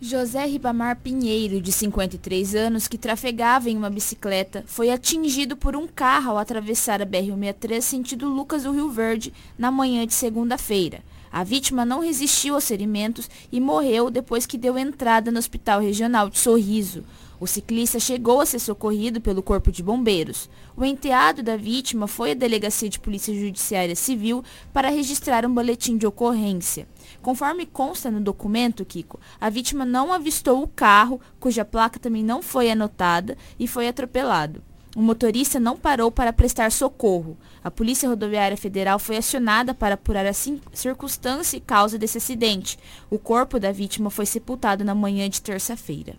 [0.00, 5.88] José Ribamar Pinheiro, de 53 anos, que trafegava em uma bicicleta, foi atingido por um
[5.88, 11.00] carro ao atravessar a BR-163 sentido Lucas do Rio Verde na manhã de segunda-feira.
[11.32, 16.30] A vítima não resistiu aos ferimentos e morreu depois que deu entrada no Hospital Regional
[16.30, 17.04] de Sorriso.
[17.40, 20.50] O ciclista chegou a ser socorrido pelo Corpo de Bombeiros.
[20.76, 25.96] O enteado da vítima foi à Delegacia de Polícia Judiciária Civil para registrar um boletim
[25.96, 26.88] de ocorrência.
[27.22, 32.42] Conforme consta no documento, Kiko, a vítima não avistou o carro, cuja placa também não
[32.42, 34.60] foi anotada, e foi atropelado.
[34.96, 37.36] O motorista não parou para prestar socorro.
[37.62, 42.76] A Polícia Rodoviária Federal foi acionada para apurar a circunstância e causa desse acidente.
[43.08, 46.16] O corpo da vítima foi sepultado na manhã de terça-feira.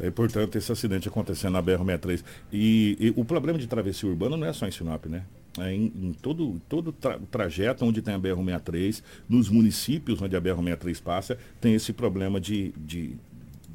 [0.00, 2.22] É importante esse acidente acontecendo na BR-63.
[2.52, 5.24] E, e, o problema de travessia urbana não é só em Sinop, né?
[5.58, 10.40] É em, em, todo, todo tra trajeto onde tem a BR-63, nos municípios onde a
[10.40, 13.16] BR-63 passa, tem esse problema de, de,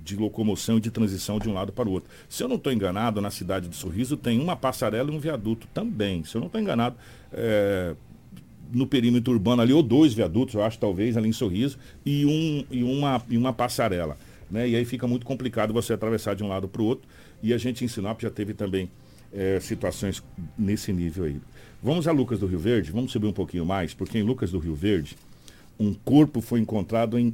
[0.03, 2.09] de locomoção e de transição de um lado para o outro.
[2.29, 5.67] Se eu não estou enganado, na cidade de Sorriso tem uma passarela e um viaduto
[5.73, 6.23] também.
[6.23, 6.95] Se eu não estou enganado,
[7.33, 7.95] é,
[8.71, 12.65] no perímetro urbano ali, ou dois viadutos, eu acho, talvez, ali em Sorriso, e, um,
[12.71, 14.17] e, uma, e uma passarela.
[14.51, 14.67] Né?
[14.67, 17.07] E aí fica muito complicado você atravessar de um lado para o outro.
[17.41, 18.89] E a gente em Sinop já teve também
[19.33, 20.21] é, situações
[20.57, 21.39] nesse nível aí.
[21.81, 24.59] Vamos a Lucas do Rio Verde, vamos subir um pouquinho mais, porque em Lucas do
[24.59, 25.17] Rio Verde,
[25.79, 27.33] um corpo foi encontrado em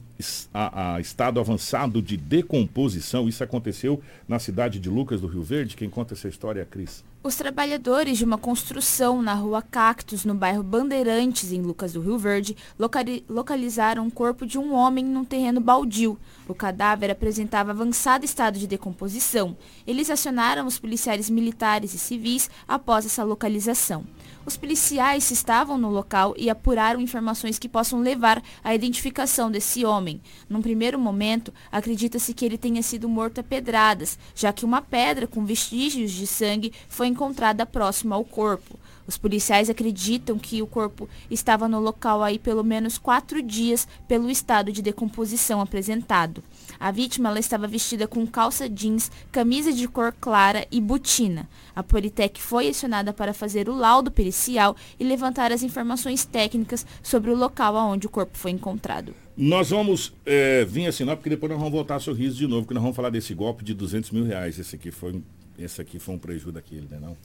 [0.54, 3.28] a, a estado avançado de decomposição.
[3.28, 5.76] Isso aconteceu na cidade de Lucas do Rio Verde.
[5.76, 7.04] Quem conta essa história é a Cris.
[7.24, 12.18] Os trabalhadores de uma construção na rua Cactos, no bairro Bandeirantes, em Lucas do Rio
[12.18, 16.18] Verde, locali localizaram o corpo de um homem num terreno baldio.
[16.48, 19.58] O cadáver apresentava avançado estado de decomposição.
[19.86, 24.06] Eles acionaram os policiais militares e civis após essa localização.
[24.46, 30.22] Os policiais estavam no local e apuraram informações que possam levar à identificação desse homem.
[30.48, 35.28] Num primeiro momento, acredita-se que ele tenha sido morto a pedradas, já que uma pedra
[35.28, 38.78] com vestígios de sangue foi encontrada próxima ao corpo.
[39.08, 44.30] Os policiais acreditam que o corpo estava no local aí pelo menos quatro dias pelo
[44.30, 46.44] estado de decomposição apresentado.
[46.78, 51.48] A vítima estava vestida com calça jeans, camisa de cor clara e botina.
[51.74, 57.32] A Politec foi acionada para fazer o laudo pericial e levantar as informações técnicas sobre
[57.32, 59.16] o local onde o corpo foi encontrado.
[59.38, 62.64] Nós vamos é, vir a Sinop, porque depois nós vamos voltar a sorriso de novo,
[62.64, 64.58] porque nós vamos falar desse golpe de 200 mil reais.
[64.58, 65.22] Esse aqui foi,
[65.58, 67.16] esse aqui foi um prejuízo daquele, né não?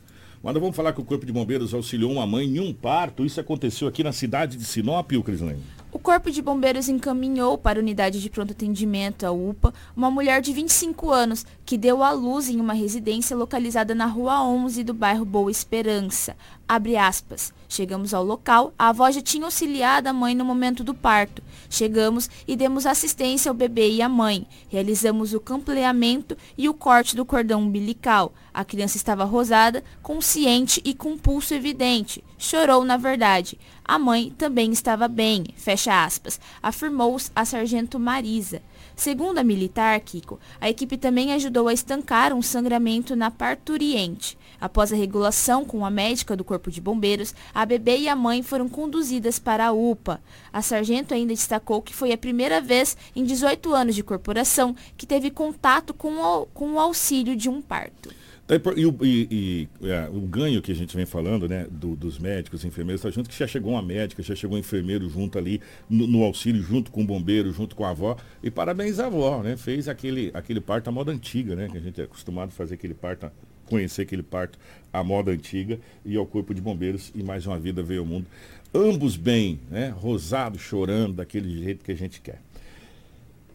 [0.42, 3.25] Mas vamos falar que o Corpo de Bombeiros auxiliou uma mãe em um parto.
[3.25, 5.62] Isso aconteceu aqui na cidade de Sinop, o Crislane.
[5.92, 10.40] O Corpo de Bombeiros encaminhou para a unidade de pronto atendimento, a UPA, uma mulher
[10.40, 14.95] de 25 anos que deu à luz em uma residência localizada na Rua 11 do
[14.95, 16.35] bairro Boa Esperança.
[16.68, 17.53] Abre aspas.
[17.68, 21.42] Chegamos ao local, a avó já tinha auxiliado a mãe no momento do parto.
[21.70, 24.46] Chegamos e demos assistência ao bebê e à mãe.
[24.68, 28.35] Realizamos o campleamento e o corte do cordão umbilical.
[28.53, 32.22] A criança estava rosada, consciente e com pulso evidente.
[32.37, 33.59] Chorou, na verdade.
[33.85, 38.62] A mãe também estava bem, fecha aspas, afirmou a sargento Marisa.
[39.03, 44.38] Segundo a militar, Kiko, a equipe também ajudou a estancar um sangramento na parturiente.
[44.61, 48.45] Após a regulação com a médica do Corpo de Bombeiros, a bebê e a mãe
[48.45, 50.23] foram conduzidas para a UPA.
[50.53, 55.05] A sargento ainda destacou que foi a primeira vez em 18 anos de corporação que
[55.05, 58.22] teve contato com o, com o auxílio de um parto.
[58.48, 62.64] E, e, e é, o ganho que a gente vem falando, né, do, dos médicos,
[62.64, 66.07] enfermeiros, tá junto, que já chegou uma médica, já chegou um enfermeiro junto ali, no,
[66.07, 68.16] no, auxílio, junto com o bombeiro, junto com a avó.
[68.42, 69.57] E parabéns à avó, né?
[69.57, 71.68] Fez aquele, aquele parto à moda antiga, né?
[71.68, 73.31] Que a gente é acostumado a fazer aquele parto,
[73.66, 74.59] conhecer aquele parto
[74.92, 78.26] à moda antiga, e ao corpo de bombeiros, e mais uma vida veio ao mundo.
[78.74, 79.88] Ambos bem, né?
[79.88, 82.40] Rosado, chorando, daquele jeito que a gente quer.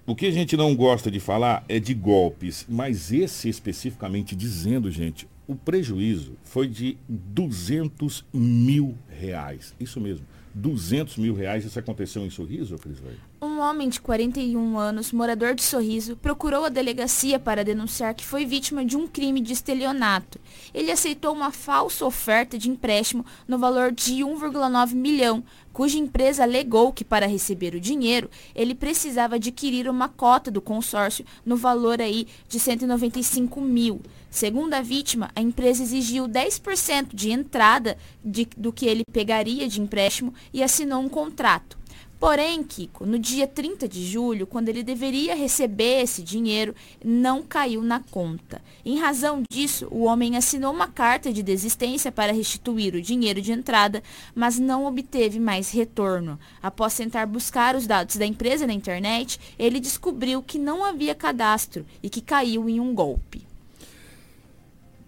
[0.09, 4.89] O que a gente não gosta de falar é de golpes, mas esse especificamente dizendo,
[4.89, 9.75] gente, o prejuízo foi de 200 mil reais.
[9.77, 11.65] Isso mesmo, 200 mil reais.
[11.65, 12.99] Isso aconteceu em Sorriso, Cris
[13.41, 18.45] Um homem de 41 anos, morador de Sorriso, procurou a delegacia para denunciar que foi
[18.45, 20.39] vítima de um crime de estelionato.
[20.73, 25.43] Ele aceitou uma falsa oferta de empréstimo no valor de 1,9 milhão,
[25.77, 31.23] cuja empresa alegou que para receber o dinheiro, ele precisava adquirir uma cota do consórcio
[31.45, 34.01] no valor aí de 195 mil.
[34.27, 39.79] Segundo a vítima, a empresa exigiu 10% de entrada de, do que ele pegaria de
[39.79, 41.76] empréstimo e assinou um contrato.
[42.19, 47.83] Porém, Kiko, no dia 30 de julho, quando ele deveria receber esse dinheiro, não caiu
[47.83, 48.59] na conta.
[48.83, 53.51] Em razão disso, o homem assinou uma carta de desistência para restituir o dinheiro de
[53.51, 54.01] entrada,
[54.33, 56.39] mas não obteve mais retorno.
[56.61, 61.85] Após tentar buscar os dados da empresa na internet, ele descobriu que não havia cadastro
[62.01, 63.43] e que caiu em um golpe.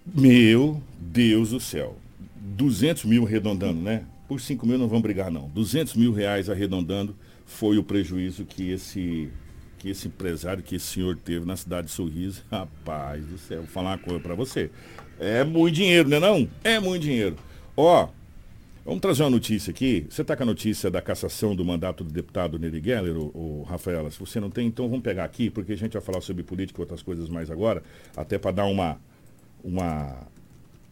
[0.06, 1.98] Meu Deus do céu.
[2.36, 4.04] 200 mil arredondando, né?
[4.30, 5.50] Por 5 mil não vamos brigar, não.
[5.50, 7.16] 200 mil reais arredondando
[7.48, 9.28] foi o prejuízo que esse,
[9.80, 12.44] que esse empresário, que esse senhor teve na cidade de Sorriso.
[12.52, 14.70] Rapaz do céu, vou falar uma coisa para você.
[15.20, 16.48] É muito dinheiro, né não?
[16.64, 17.38] É muito dinheiro.
[17.76, 18.08] Ó,
[18.86, 20.06] vamos trazer uma notícia aqui.
[20.08, 24.12] Você está com a notícia da cassação do mandato do deputado Neri Geller, o, Rafaela?
[24.12, 26.80] Se você não tem, então vamos pegar aqui, porque a gente vai falar sobre política
[26.80, 27.82] e outras coisas mais agora,
[28.16, 29.02] até para dar uma,
[29.64, 30.28] uma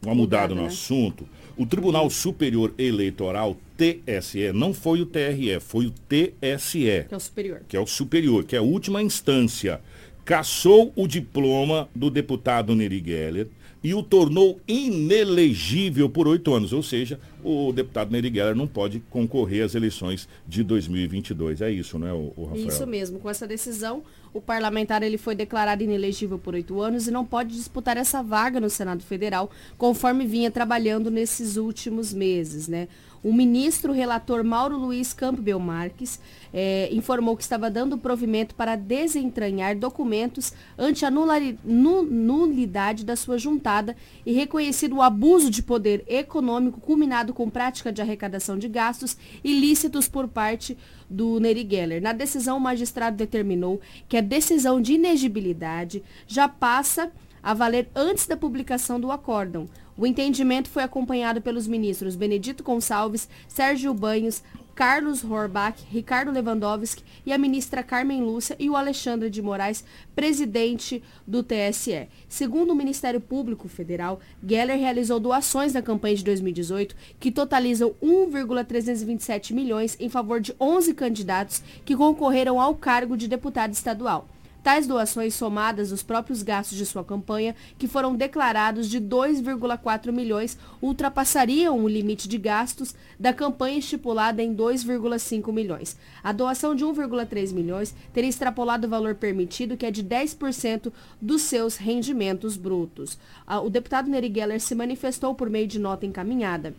[0.02, 0.68] uma mudada no né?
[0.68, 7.06] assunto, o Tribunal Superior Eleitoral, TSE, não foi o TRE, foi o TSE.
[7.08, 7.62] Que é o superior.
[7.68, 9.82] Que é o superior, que é a última instância.
[10.24, 13.48] Cassou o diploma do deputado Neri Geller,
[13.84, 16.74] e o tornou inelegível por oito anos.
[16.74, 21.62] Ou seja, o deputado Nery Geller não pode concorrer às eleições de 2022.
[21.62, 22.68] É isso, né, o, o Rafael?
[22.68, 23.20] Isso mesmo.
[23.20, 24.04] Com essa decisão,
[24.34, 28.60] o parlamentar ele foi declarado inelegível por oito anos e não pode disputar essa vaga
[28.60, 32.88] no Senado Federal, conforme vinha trabalhando nesses últimos meses, né?
[33.24, 36.20] O ministro relator Mauro Luiz Campbell Marques
[36.54, 43.96] é, informou que estava dando provimento para desentranhar documentos ante a nulidade da sua juntada
[44.26, 50.08] e reconhecido o abuso de poder econômico culminado com prática de arrecadação de gastos ilícitos
[50.08, 50.78] por parte
[51.10, 52.02] do Neri Geller.
[52.02, 57.12] Na decisão, o magistrado determinou que a decisão de inegibilidade já passa
[57.42, 59.68] a valer antes da publicação do acórdão.
[59.98, 64.44] O entendimento foi acompanhado pelos ministros Benedito Gonçalves, Sérgio Banhos,
[64.76, 69.84] Carlos Horbach, Ricardo Lewandowski e a ministra Carmen Lúcia e o Alexandre de Moraes,
[70.16, 72.08] presidente do TSE.
[72.30, 79.52] Segundo o Ministério Público Federal, Geller realizou doações na campanha de 2018 que totalizam 1,327
[79.52, 84.28] milhões em favor de 11 candidatos que concorreram ao cargo de deputado estadual.
[84.68, 90.58] Tais doações somadas dos próprios gastos de sua campanha, que foram declarados de 2,4 milhões,
[90.82, 95.96] ultrapassariam o limite de gastos da campanha estipulada em 2,5 milhões.
[96.22, 100.92] A doação de 1,3 milhões teria extrapolado o valor permitido, que é de 10%
[101.22, 103.18] dos seus rendimentos brutos.
[103.64, 106.76] O deputado Neri Geller se manifestou por meio de nota encaminhada.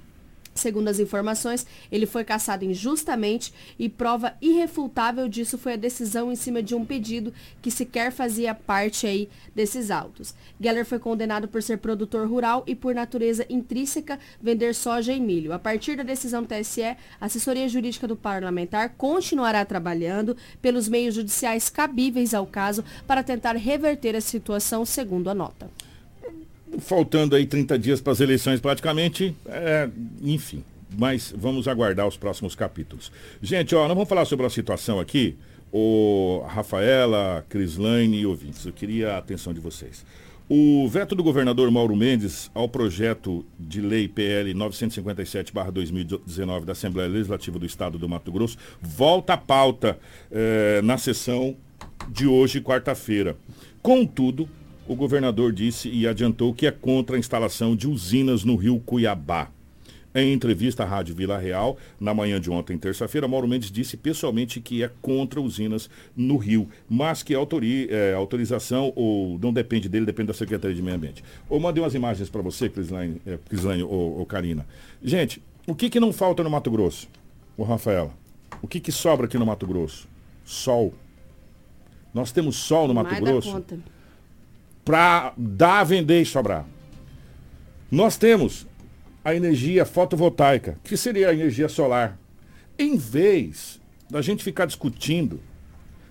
[0.59, 6.37] Segundo as informações, ele foi caçado injustamente e prova irrefutável disso foi a decisão em
[6.37, 7.33] cima de um pedido
[7.63, 10.35] que sequer fazia parte aí desses autos.
[10.61, 15.53] Geller foi condenado por ser produtor rural e por natureza intrínseca vender soja e milho.
[15.53, 21.15] A partir da decisão do TSE, a assessoria jurídica do parlamentar continuará trabalhando pelos meios
[21.15, 25.71] judiciais cabíveis ao caso para tentar reverter a situação, segundo a nota
[26.79, 29.89] faltando aí 30 dias para as eleições praticamente, é,
[30.23, 30.65] enfim.
[30.97, 33.13] Mas vamos aguardar os próximos capítulos.
[33.43, 35.37] Gente, ó, nós vamos falar sobre a situação aqui.
[35.71, 40.05] O Rafaela, Crislaine e ouvintes, eu queria a atenção de vocês.
[40.49, 47.59] O veto do governador Mauro Mendes ao projeto de lei PL 957-2019 da Assembleia Legislativa
[47.59, 49.99] do Estado do Mato Grosso volta à pauta
[50.33, 51.55] eh, na sessão
[52.09, 53.37] de hoje, quarta-feira.
[53.83, 54.49] Contudo,
[54.89, 59.51] o governador disse e adiantou que é contra a instalação de usinas no rio Cuiabá.
[60.15, 64.59] Em entrevista à Rádio Vila Real, na manhã de ontem, terça-feira, Mauro Mendes disse pessoalmente
[64.59, 70.07] que é contra usinas no Rio, mas que autori, é, autorização ou não depende dele,
[70.07, 71.23] depende da Secretaria de Meio Ambiente.
[71.49, 74.67] Eu mandei umas imagens para você, Crislaine, é, Crislaine ou, ou Karina.
[75.03, 77.07] Gente, o que, que não falta no Mato Grosso?
[77.55, 78.11] O Rafaela.
[78.63, 80.09] O que, que sobra aqui no Mato Grosso?
[80.43, 80.95] Sol.
[82.15, 83.53] Nós temos sol no Mato Mais Grosso.
[83.53, 83.79] Conta
[84.89, 86.65] para dar, vender e sobrar.
[87.91, 88.67] Nós temos
[89.23, 92.19] a energia fotovoltaica, que seria a energia solar.
[92.79, 93.79] Em vez
[94.09, 95.41] da gente ficar discutindo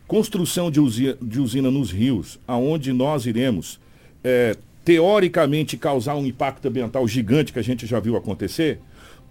[0.07, 3.79] construção de usina, de usina nos rios, aonde nós iremos
[4.23, 4.55] é,
[4.85, 8.79] teoricamente causar um impacto ambiental gigante que a gente já viu acontecer,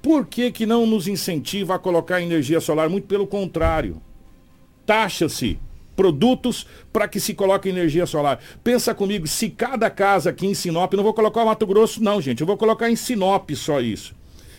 [0.02, 2.88] por que, que não nos incentiva a colocar energia solar?
[2.88, 4.02] Muito pelo contrário.
[4.84, 5.56] Taxa-se
[5.96, 8.38] produtos para que se coloque energia solar.
[8.62, 12.20] Pensa comigo, se cada casa aqui em Sinop, não vou colocar o Mato Grosso não,
[12.20, 14.14] gente, eu vou colocar em Sinop só isso.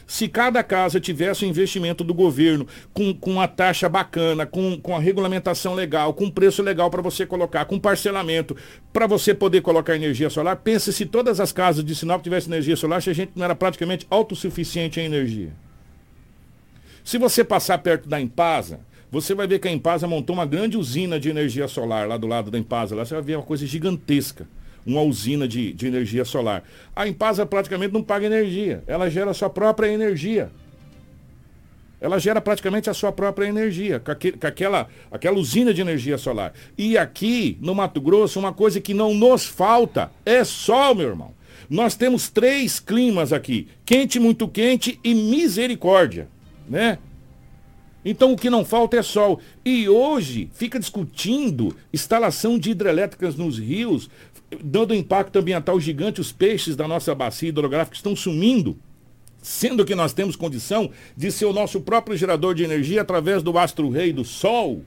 [0.07, 4.95] Se cada casa tivesse um investimento do governo com, com uma taxa bacana, com, com
[4.95, 8.55] a regulamentação legal, com preço legal para você colocar, com parcelamento,
[8.93, 12.77] para você poder colocar energia solar, pense se todas as casas de Sinop tivessem energia
[12.77, 15.51] solar, se a gente não era praticamente autossuficiente em energia.
[17.03, 18.79] Se você passar perto da Empasa,
[19.11, 22.27] você vai ver que a Empasa montou uma grande usina de energia solar lá do
[22.27, 22.95] lado da Empasa.
[22.95, 24.47] Lá você vai ver uma coisa gigantesca.
[24.85, 26.63] Uma usina de, de energia solar.
[26.95, 28.83] A Empasa praticamente não paga energia.
[28.87, 30.49] Ela gera a sua própria energia.
[31.99, 36.17] Ela gera praticamente a sua própria energia, com, aquele, com aquela, aquela usina de energia
[36.17, 36.53] solar.
[36.77, 41.33] E aqui, no Mato Grosso, uma coisa que não nos falta é sol, meu irmão.
[41.67, 46.27] Nós temos três climas aqui: quente, muito quente e misericórdia.
[46.69, 46.99] Né?
[48.09, 49.41] Então o que não falta é sol.
[49.65, 54.09] E hoje fica discutindo instalação de hidrelétricas nos rios,
[54.63, 56.21] dando impacto ambiental gigante.
[56.21, 58.77] Os peixes da nossa bacia hidrográfica estão sumindo.
[59.41, 63.57] Sendo que nós temos condição de ser o nosso próprio gerador de energia através do
[63.57, 64.83] astro-rei do Sol,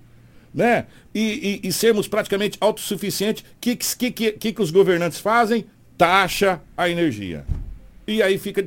[0.52, 0.86] né?
[1.14, 3.42] E, e, e sermos praticamente autossuficientes.
[3.42, 5.66] O que, que, que, que os governantes fazem?
[5.98, 7.44] Taxa a energia.
[8.10, 8.64] E aí fica.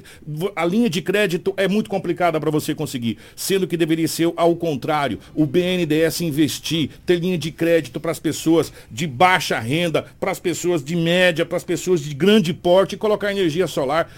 [0.55, 3.17] A linha de crédito é muito complicada para você conseguir.
[3.35, 5.19] Sendo que deveria ser ao contrário.
[5.35, 10.39] O BNDES investir, ter linha de crédito para as pessoas de baixa renda, para as
[10.39, 14.09] pessoas de média, para as pessoas de grande porte colocar energia solar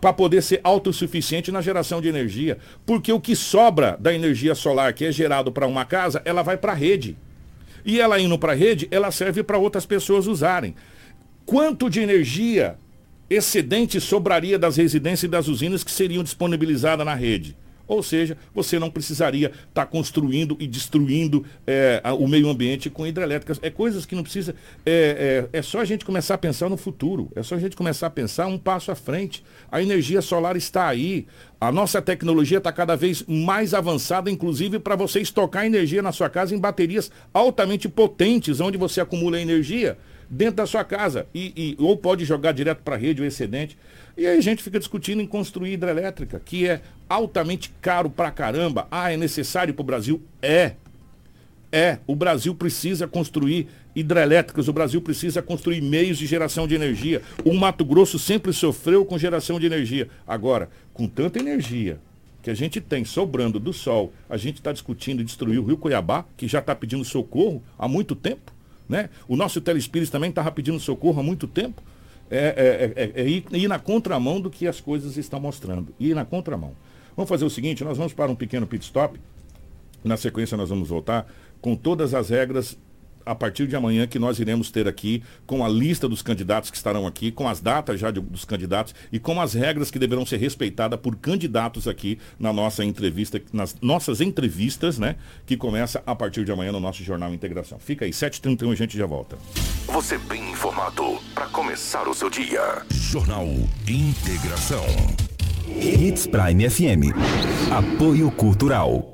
[0.00, 2.58] para poder ser autossuficiente na geração de energia.
[2.84, 6.58] Porque o que sobra da energia solar que é gerado para uma casa, ela vai
[6.58, 7.16] para a rede.
[7.86, 10.74] E ela indo para a rede, ela serve para outras pessoas usarem.
[11.46, 12.76] Quanto de energia
[13.28, 17.56] excedente sobraria das residências e das usinas que seriam disponibilizadas na rede?
[17.86, 23.06] Ou seja, você não precisaria estar tá construindo e destruindo é, o meio ambiente com
[23.06, 23.58] hidrelétricas.
[23.62, 24.54] É coisas que não precisa.
[24.86, 27.30] É, é, é, só a gente começar a pensar no futuro.
[27.36, 29.44] É só a gente começar a pensar um passo à frente.
[29.70, 31.26] A energia solar está aí.
[31.60, 36.30] A nossa tecnologia está cada vez mais avançada, inclusive para você estocar energia na sua
[36.30, 39.98] casa em baterias altamente potentes, onde você acumula energia
[40.34, 41.26] dentro da sua casa.
[41.34, 43.78] E, e ou pode jogar direto para a rede o excedente.
[44.16, 48.86] E aí a gente fica discutindo em construir hidrelétrica, que é altamente caro pra caramba.
[48.90, 50.22] Ah, é necessário para o Brasil?
[50.42, 50.72] É.
[51.72, 51.98] É.
[52.06, 57.22] O Brasil precisa construir hidrelétricas, o Brasil precisa construir meios de geração de energia.
[57.44, 60.08] O Mato Grosso sempre sofreu com geração de energia.
[60.26, 61.98] Agora, com tanta energia
[62.42, 66.24] que a gente tem sobrando do sol, a gente está discutindo destruir o Rio Cuiabá,
[66.36, 68.53] que já está pedindo socorro há muito tempo.
[68.88, 69.08] Né?
[69.26, 71.82] O nosso telespírito também estava pedindo socorro há muito tempo
[72.30, 75.94] é, é, é, é ir, ir, na contramão do que as coisas estão mostrando.
[76.00, 76.72] Ir na contramão.
[77.16, 79.20] Vamos fazer o seguinte, nós vamos para um pequeno pit stop.
[80.02, 81.26] Na sequência nós vamos voltar
[81.60, 82.76] com todas as regras
[83.24, 86.76] a partir de amanhã que nós iremos ter aqui com a lista dos candidatos que
[86.76, 90.26] estarão aqui, com as datas já de, dos candidatos e com as regras que deverão
[90.26, 95.16] ser respeitadas por candidatos aqui na nossa entrevista, nas nossas entrevistas, né?
[95.46, 97.78] Que começa a partir de amanhã no nosso Jornal Integração.
[97.78, 99.36] Fica aí, 7h31 a gente já volta.
[99.86, 102.82] Você bem informado para começar o seu dia.
[102.90, 103.46] Jornal
[103.88, 104.84] Integração.
[105.68, 107.14] Hits Prime FM.
[107.70, 109.13] Apoio Cultural.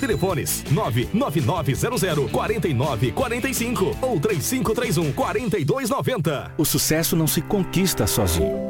[0.00, 6.52] Telefones 99900 4945 ou 3531 4290.
[6.58, 8.69] O sucesso não se conquista sozinho.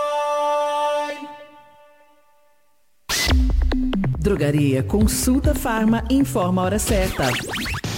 [4.21, 7.27] Drogaria Consulta Farma informa a hora certa.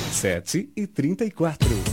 [0.09, 1.92] 7 e 34.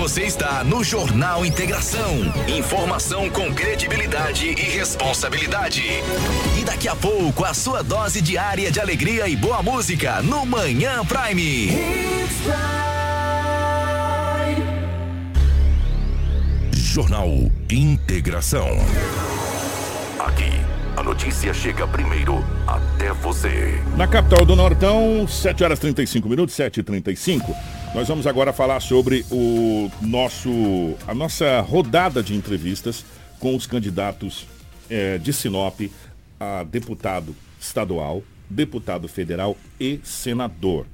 [0.00, 2.32] Você está no Jornal Integração.
[2.48, 5.82] Informação com credibilidade e responsabilidade.
[6.58, 11.04] E daqui a pouco, a sua dose diária de alegria e boa música no Manhã
[11.04, 11.68] Prime.
[16.72, 17.28] Jornal
[17.70, 18.68] Integração.
[20.18, 20.50] Aqui,
[20.96, 23.78] a notícia chega primeiro até você.
[23.98, 28.80] Na capital do Nortão, 7 horas 35 minutos, 7 e 35 nós vamos agora falar
[28.80, 33.04] sobre o nosso, a nossa rodada de entrevistas
[33.38, 34.46] com os candidatos
[34.88, 35.80] é, de Sinop
[36.38, 40.86] a deputado estadual, deputado federal e senador.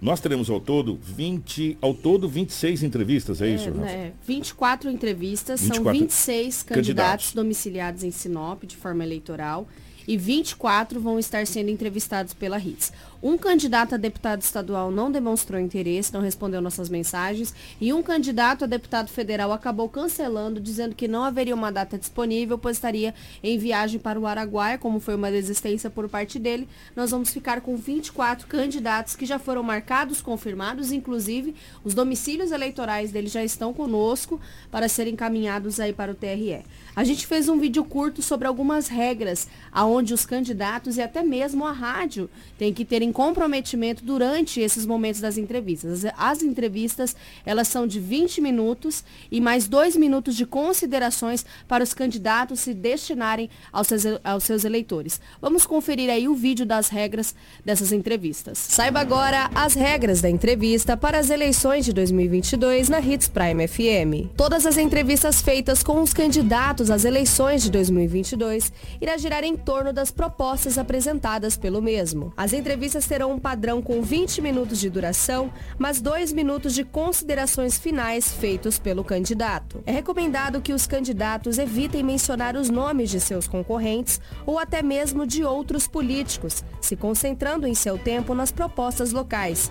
[0.00, 3.70] Nós teremos ao todo 20, ao todo 26 entrevistas, é, é isso?
[3.70, 9.68] Né, 24 entrevistas, 24 são 26 candidatos, candidatos domiciliados em Sinop de forma eleitoral
[10.06, 12.92] e 24 vão estar sendo entrevistados pela RITS.
[13.22, 18.64] Um candidato a deputado estadual não demonstrou interesse, não respondeu nossas mensagens, e um candidato
[18.64, 23.58] a deputado federal acabou cancelando, dizendo que não haveria uma data disponível, pois estaria em
[23.58, 26.66] viagem para o Araguaia, como foi uma desistência por parte dele.
[26.96, 31.54] Nós vamos ficar com 24 candidatos que já foram marcados, confirmados, inclusive
[31.84, 34.40] os domicílios eleitorais deles já estão conosco
[34.70, 36.64] para serem encaminhados aí para o TRE.
[36.96, 41.66] A gente fez um vídeo curto sobre algumas regras aonde os candidatos e até mesmo
[41.66, 46.04] a rádio têm que ter comprometimento durante esses momentos das entrevistas.
[46.16, 51.94] As entrevistas, elas são de 20 minutos e mais dois minutos de considerações para os
[51.94, 55.20] candidatos se destinarem aos seus, aos seus eleitores.
[55.40, 57.34] Vamos conferir aí o vídeo das regras
[57.64, 58.58] dessas entrevistas.
[58.58, 64.30] Saiba agora as regras da entrevista para as eleições de 2022 na Hits Prime FM.
[64.36, 69.92] Todas as entrevistas feitas com os candidatos às eleições de 2022 irá girar em torno
[69.92, 72.32] das propostas apresentadas pelo mesmo.
[72.36, 77.78] As entrevistas terão um padrão com 20 minutos de duração, mas 2 minutos de considerações
[77.78, 79.82] finais feitos pelo candidato.
[79.86, 85.26] É recomendado que os candidatos evitem mencionar os nomes de seus concorrentes ou até mesmo
[85.26, 89.70] de outros políticos, se concentrando em seu tempo nas propostas locais.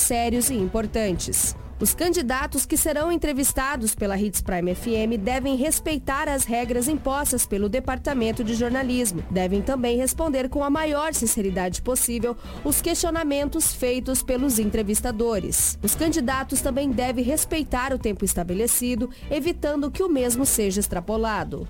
[0.00, 1.54] sérios e importantes.
[1.80, 7.70] Os candidatos que serão entrevistados pela Hits Prime FM devem respeitar as regras impostas pelo
[7.70, 9.24] Departamento de Jornalismo.
[9.30, 15.78] Devem também responder com a maior sinceridade possível os questionamentos feitos pelos entrevistadores.
[15.82, 21.66] Os candidatos também devem respeitar o tempo estabelecido, evitando que o mesmo seja extrapolado.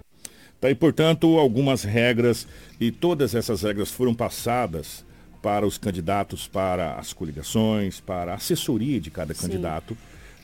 [0.60, 2.48] Tá aí, portanto, algumas regras
[2.80, 5.08] e todas essas regras foram passadas
[5.42, 9.42] para os candidatos, para as coligações, para a assessoria de cada Sim.
[9.42, 9.96] candidato.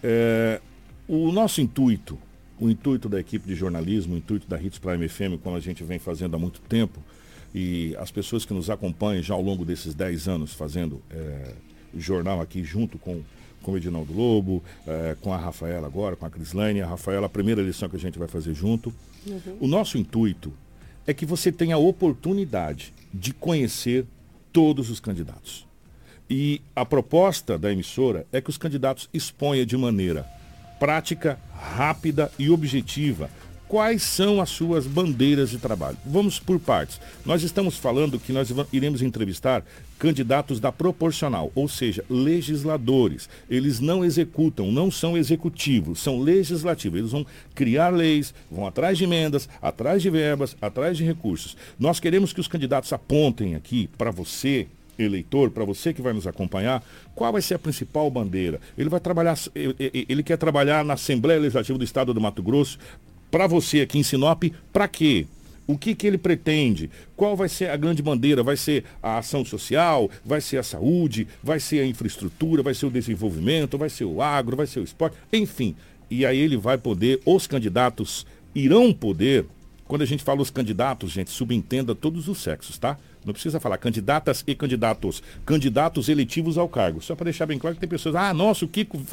[0.03, 0.61] É,
[1.09, 2.19] o nosso intuito,
[2.59, 5.85] o intuito da equipe de jornalismo, o intuito da Hits Prime FM, como a gente
[5.85, 7.01] vem fazendo há muito tempo,
[7.55, 11.53] e as pessoas que nos acompanham já ao longo desses 10 anos fazendo é,
[11.97, 13.23] jornal aqui junto com,
[13.63, 17.31] com o Edinaldo Lobo, é, com a Rafaela agora, com a Crislane, a Rafaela, a
[17.31, 18.93] primeira lição que a gente vai fazer junto.
[19.27, 19.57] Uhum.
[19.61, 20.53] O nosso intuito
[21.07, 24.05] é que você tenha a oportunidade de conhecer
[24.57, 25.67] todos os candidatos.
[26.31, 30.27] E a proposta da emissora é que os candidatos exponham de maneira
[30.81, 33.29] prática, rápida e objetiva
[33.69, 35.97] quais são as suas bandeiras de trabalho.
[36.05, 37.01] Vamos por partes.
[37.25, 39.65] Nós estamos falando que nós iremos entrevistar
[39.99, 43.29] candidatos da proporcional, ou seja, legisladores.
[43.49, 46.99] Eles não executam, não são executivos, são legislativos.
[46.99, 51.57] Eles vão criar leis, vão atrás de emendas, atrás de verbas, atrás de recursos.
[51.79, 56.27] Nós queremos que os candidatos apontem aqui para você, eleitor, para você que vai nos
[56.27, 58.61] acompanhar, qual vai ser a principal bandeira?
[58.79, 62.79] Ele vai trabalhar, ele quer trabalhar na Assembleia Legislativa do Estado do Mato Grosso,
[63.31, 65.27] para você aqui em Sinop, para quê?
[65.67, 66.89] O que, que ele pretende?
[67.17, 68.43] Qual vai ser a grande bandeira?
[68.43, 70.09] Vai ser a ação social?
[70.25, 71.27] Vai ser a saúde?
[71.43, 72.63] Vai ser a infraestrutura?
[72.63, 73.77] Vai ser o desenvolvimento?
[73.77, 74.57] Vai ser o agro?
[74.57, 75.17] Vai ser o esporte?
[75.33, 75.75] Enfim.
[76.09, 78.25] E aí ele vai poder, os candidatos
[78.55, 79.45] irão poder,
[79.89, 82.97] quando a gente fala os candidatos, gente, subentenda todos os sexos, tá?
[83.25, 85.21] Não precisa falar candidatas e candidatos.
[85.45, 87.03] Candidatos eletivos ao cargo.
[87.03, 89.05] Só para deixar bem claro que tem pessoas, ah, nossa, o Kiko.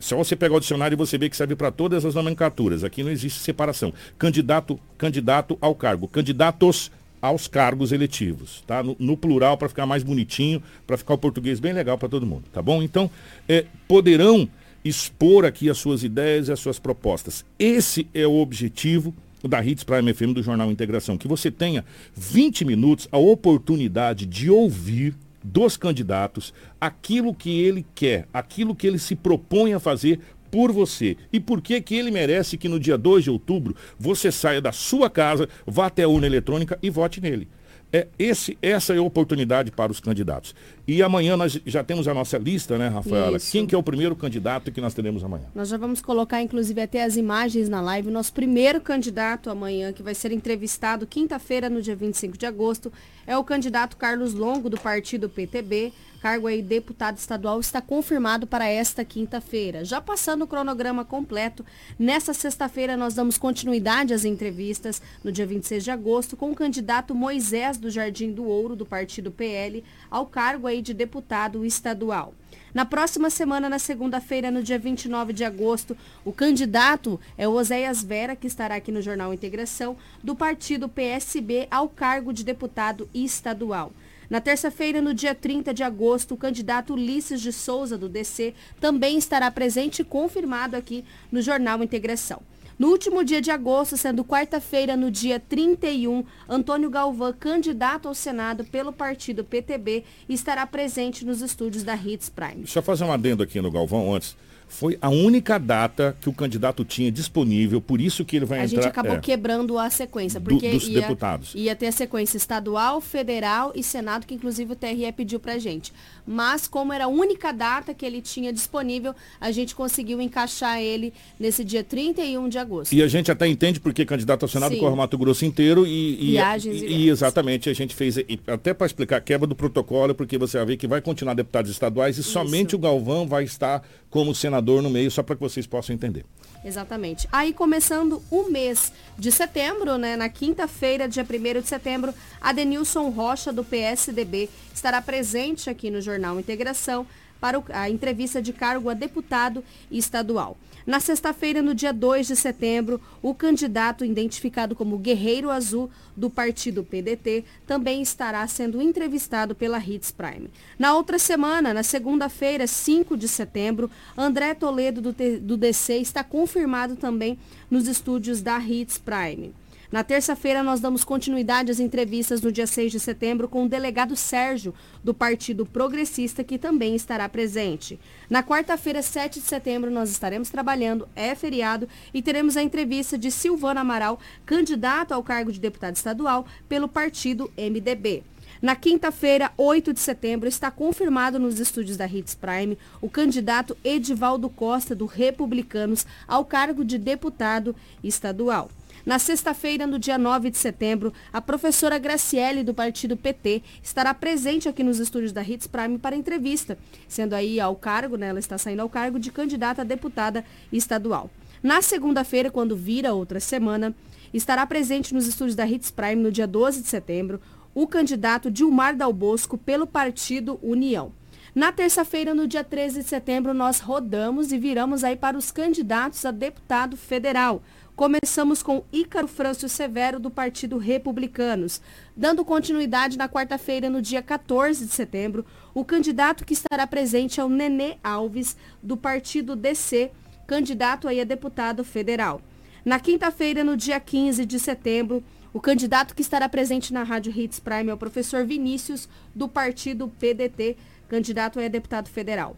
[0.00, 2.82] Só você pegar o dicionário e você vê que serve para todas as nomenclaturas.
[2.82, 3.92] Aqui não existe separação.
[4.18, 6.08] Candidato, candidato ao cargo.
[6.08, 6.90] Candidatos
[7.20, 8.82] aos cargos eletivos, tá?
[8.82, 12.26] No, no plural para ficar mais bonitinho, para ficar o português bem legal para todo
[12.26, 12.82] mundo, tá bom?
[12.82, 13.10] Então,
[13.46, 14.48] é, poderão
[14.82, 17.44] expor aqui as suas ideias e as suas propostas.
[17.58, 19.14] Esse é o objetivo
[19.48, 21.84] da Hits Prime FM do Jornal Integração, que você tenha
[22.14, 28.98] 20 minutos a oportunidade de ouvir dos candidatos aquilo que ele quer, aquilo que ele
[28.98, 30.20] se propõe a fazer
[30.50, 31.16] por você.
[31.32, 34.72] E por que que ele merece que no dia 2 de outubro você saia da
[34.72, 37.48] sua casa, vá até a urna eletrônica e vote nele.
[37.92, 40.54] É, esse, essa é a oportunidade para os candidatos.
[40.86, 43.36] E amanhã nós já temos a nossa lista, né, Rafaela?
[43.36, 43.50] Isso.
[43.50, 45.44] Quem que é o primeiro candidato que nós teremos amanhã?
[45.54, 48.08] Nós já vamos colocar, inclusive, até as imagens na live.
[48.08, 52.92] O nosso primeiro candidato amanhã, que vai ser entrevistado quinta-feira, no dia 25 de agosto,
[53.26, 58.68] é o candidato Carlos Longo, do partido PTB cargo aí deputado estadual está confirmado para
[58.68, 59.84] esta quinta-feira.
[59.84, 61.64] Já passando o cronograma completo,
[61.98, 67.14] nessa sexta-feira nós damos continuidade às entrevistas no dia 26 de agosto com o candidato
[67.14, 72.34] Moisés do Jardim do Ouro do partido PL ao cargo aí de deputado estadual.
[72.74, 78.02] Na próxima semana, na segunda-feira, no dia 29 de agosto, o candidato é o Oséias
[78.02, 83.92] Vera, que estará aqui no Jornal Integração, do partido PSB ao cargo de deputado estadual.
[84.30, 89.18] Na terça-feira, no dia 30 de agosto, o candidato Ulisses de Souza, do DC, também
[89.18, 92.40] estará presente e confirmado aqui no Jornal Integração.
[92.78, 98.64] No último dia de agosto, sendo quarta-feira, no dia 31, Antônio Galvão, candidato ao Senado
[98.64, 102.62] pelo partido PTB, estará presente nos estúdios da Hits Prime.
[102.62, 104.36] Deixa eu fazer um adendo aqui no Galvão antes
[104.70, 108.64] foi a única data que o candidato tinha disponível, por isso que ele vai a
[108.64, 108.78] entrar...
[108.78, 111.52] A gente acabou é, quebrando a sequência, porque do, dos ia, deputados.
[111.56, 115.92] ia ter a sequência estadual, federal e senado, que inclusive o TRE pediu pra gente.
[116.24, 121.12] Mas como era a única data que ele tinha disponível, a gente conseguiu encaixar ele
[121.38, 122.92] nesse dia 31 de agosto.
[122.92, 124.80] E a gente até entende porque candidato ao Senado Sim.
[124.80, 126.28] corre o Mato Grosso inteiro e...
[126.28, 128.16] e Viagens e, e, e exatamente, a gente fez,
[128.46, 132.16] até para explicar, quebra do protocolo, porque você vai ver que vai continuar deputados estaduais
[132.16, 132.30] e isso.
[132.30, 136.24] somente o Galvão vai estar como senador no meio, só para que vocês possam entender.
[136.64, 137.28] Exatamente.
[137.32, 143.08] Aí começando o mês de setembro, né, na quinta-feira, dia 1 de setembro, a Denilson
[143.08, 147.06] Rocha, do PSDB, estará presente aqui no Jornal Integração
[147.40, 150.56] para a entrevista de cargo a deputado estadual.
[150.86, 156.82] Na sexta-feira, no dia 2 de setembro, o candidato identificado como Guerreiro Azul do partido
[156.82, 160.50] PDT também estará sendo entrevistado pela Hits Prime.
[160.78, 166.96] Na outra semana, na segunda-feira, 5 de setembro, André Toledo do, do DC está confirmado
[166.96, 167.38] também
[167.70, 169.52] nos estúdios da Hits Prime.
[169.90, 174.14] Na terça-feira, nós damos continuidade às entrevistas no dia 6 de setembro com o delegado
[174.14, 174.72] Sérgio,
[175.02, 177.98] do Partido Progressista, que também estará presente.
[178.28, 183.32] Na quarta-feira, 7 de setembro, nós estaremos trabalhando, é feriado, e teremos a entrevista de
[183.32, 188.22] Silvana Amaral, candidato ao cargo de deputado estadual pelo partido MDB.
[188.62, 194.48] Na quinta-feira, 8 de setembro, está confirmado nos estúdios da Hits Prime o candidato Edivaldo
[194.48, 197.74] Costa, do Republicanos, ao cargo de deputado
[198.04, 198.70] estadual.
[199.04, 204.68] Na sexta-feira, no dia 9 de setembro, a professora Graciele, do partido PT, estará presente
[204.68, 206.78] aqui nos estúdios da Hits Prime para entrevista,
[207.08, 211.30] sendo aí ao cargo, né, ela está saindo ao cargo de candidata a deputada estadual.
[211.62, 213.94] Na segunda-feira, quando vira outra semana,
[214.32, 217.40] estará presente nos estúdios da Hits Prime no dia 12 de setembro
[217.74, 221.12] o candidato Dilmar Dal Bosco pelo partido União.
[221.54, 226.24] Na terça-feira, no dia 13 de setembro, nós rodamos e viramos aí para os candidatos
[226.24, 227.62] a deputado federal.
[228.00, 231.82] Começamos com Ícaro Frâncio Severo, do Partido Republicanos.
[232.16, 235.44] Dando continuidade na quarta-feira, no dia 14 de setembro,
[235.74, 240.10] o candidato que estará presente é o Nenê Alves, do Partido DC,
[240.46, 242.40] candidato aí a deputado federal.
[242.86, 245.22] Na quinta-feira, no dia 15 de setembro,
[245.52, 250.08] o candidato que estará presente na Rádio Hits Prime é o professor Vinícius, do partido
[250.08, 250.74] PDT,
[251.06, 252.56] candidato a deputado federal.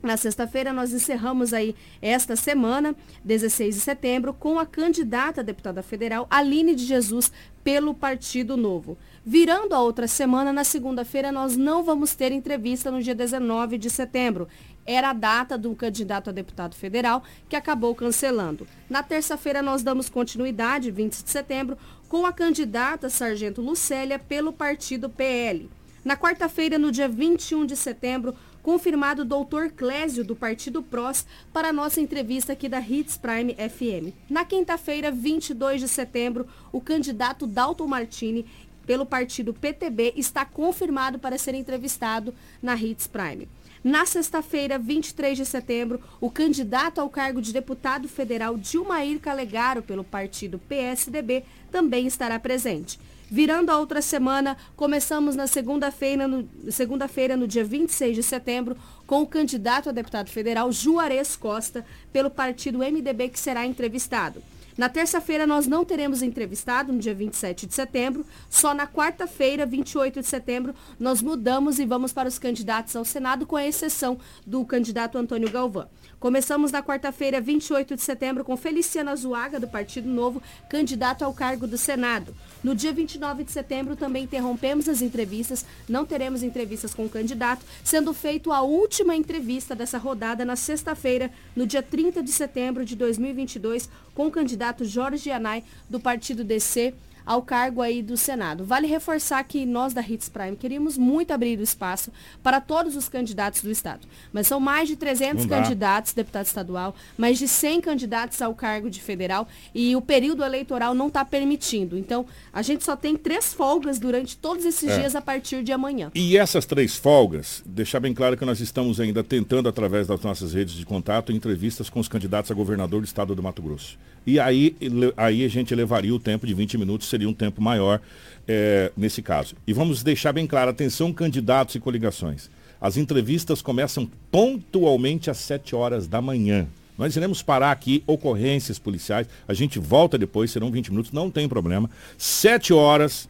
[0.00, 2.94] Na sexta-feira, nós encerramos aí esta semana,
[3.24, 7.32] 16 de setembro, com a candidata a deputada federal, Aline de Jesus,
[7.64, 8.96] pelo Partido Novo.
[9.26, 13.90] Virando a outra semana, na segunda-feira, nós não vamos ter entrevista no dia 19 de
[13.90, 14.46] setembro.
[14.86, 18.68] Era a data do candidato a deputado federal que acabou cancelando.
[18.88, 21.76] Na terça-feira, nós damos continuidade, 20 de setembro,
[22.08, 25.68] com a candidata Sargento Lucélia pelo partido PL.
[26.04, 28.34] Na quarta-feira, no dia 21 de setembro,
[28.68, 33.54] confirmado o doutor Clésio, do Partido PROS, para a nossa entrevista aqui da Hits Prime
[33.54, 34.12] FM.
[34.28, 38.44] Na quinta-feira, 22 de setembro, o candidato Dalton Martini,
[38.84, 43.48] pelo partido PTB, está confirmado para ser entrevistado na Hits Prime.
[43.82, 50.04] Na sexta-feira, 23 de setembro, o candidato ao cargo de deputado federal Dilmair Calegaro, pelo
[50.04, 51.42] partido PSDB,
[51.72, 53.00] também estará presente.
[53.30, 58.74] Virando a outra semana, começamos na segunda-feira, no, segunda-feira, no dia 26 de setembro,
[59.06, 64.42] com o candidato a deputado federal Juarez Costa, pelo partido MDB, que será entrevistado.
[64.78, 68.24] Na terça-feira nós não teremos entrevistado, no dia 27 de setembro.
[68.48, 73.44] Só na quarta-feira, 28 de setembro, nós mudamos e vamos para os candidatos ao Senado,
[73.44, 75.88] com a exceção do candidato Antônio Galvão.
[76.20, 81.66] Começamos na quarta-feira, 28 de setembro, com Feliciana Zuaga, do Partido Novo, candidato ao cargo
[81.66, 82.34] do Senado.
[82.62, 87.64] No dia 29 de setembro, também interrompemos as entrevistas, não teremos entrevistas com o candidato,
[87.84, 92.96] sendo feito a última entrevista dessa rodada na sexta-feira, no dia 30 de setembro de
[92.96, 96.94] 2022, com o candidato Jorge Anai, do Partido DC,
[97.28, 98.64] ao cargo aí do Senado.
[98.64, 102.10] Vale reforçar que nós da Hits Prime queríamos muito abrir o espaço
[102.42, 104.08] para todos os candidatos do Estado.
[104.32, 109.02] Mas são mais de 300 candidatos, deputado estadual, mais de 100 candidatos ao cargo de
[109.02, 111.98] federal e o período eleitoral não está permitindo.
[111.98, 115.00] Então, a gente só tem três folgas durante todos esses é.
[115.00, 116.10] dias a partir de amanhã.
[116.14, 120.54] E essas três folgas, deixar bem claro que nós estamos ainda tentando, através das nossas
[120.54, 123.98] redes de contato, entrevistas com os candidatos a governador do estado do Mato Grosso.
[124.26, 124.76] E aí,
[125.16, 128.00] aí a gente levaria o tempo de 20 minutos, seria um tempo maior
[128.46, 129.56] é, nesse caso.
[129.66, 132.48] E vamos deixar bem claro, atenção candidatos e coligações.
[132.80, 136.66] As entrevistas começam pontualmente às 7 horas da manhã.
[136.96, 139.26] Nós iremos parar aqui ocorrências policiais.
[139.48, 141.90] A gente volta depois, serão 20 minutos, não tem problema.
[142.16, 143.28] 7 horas,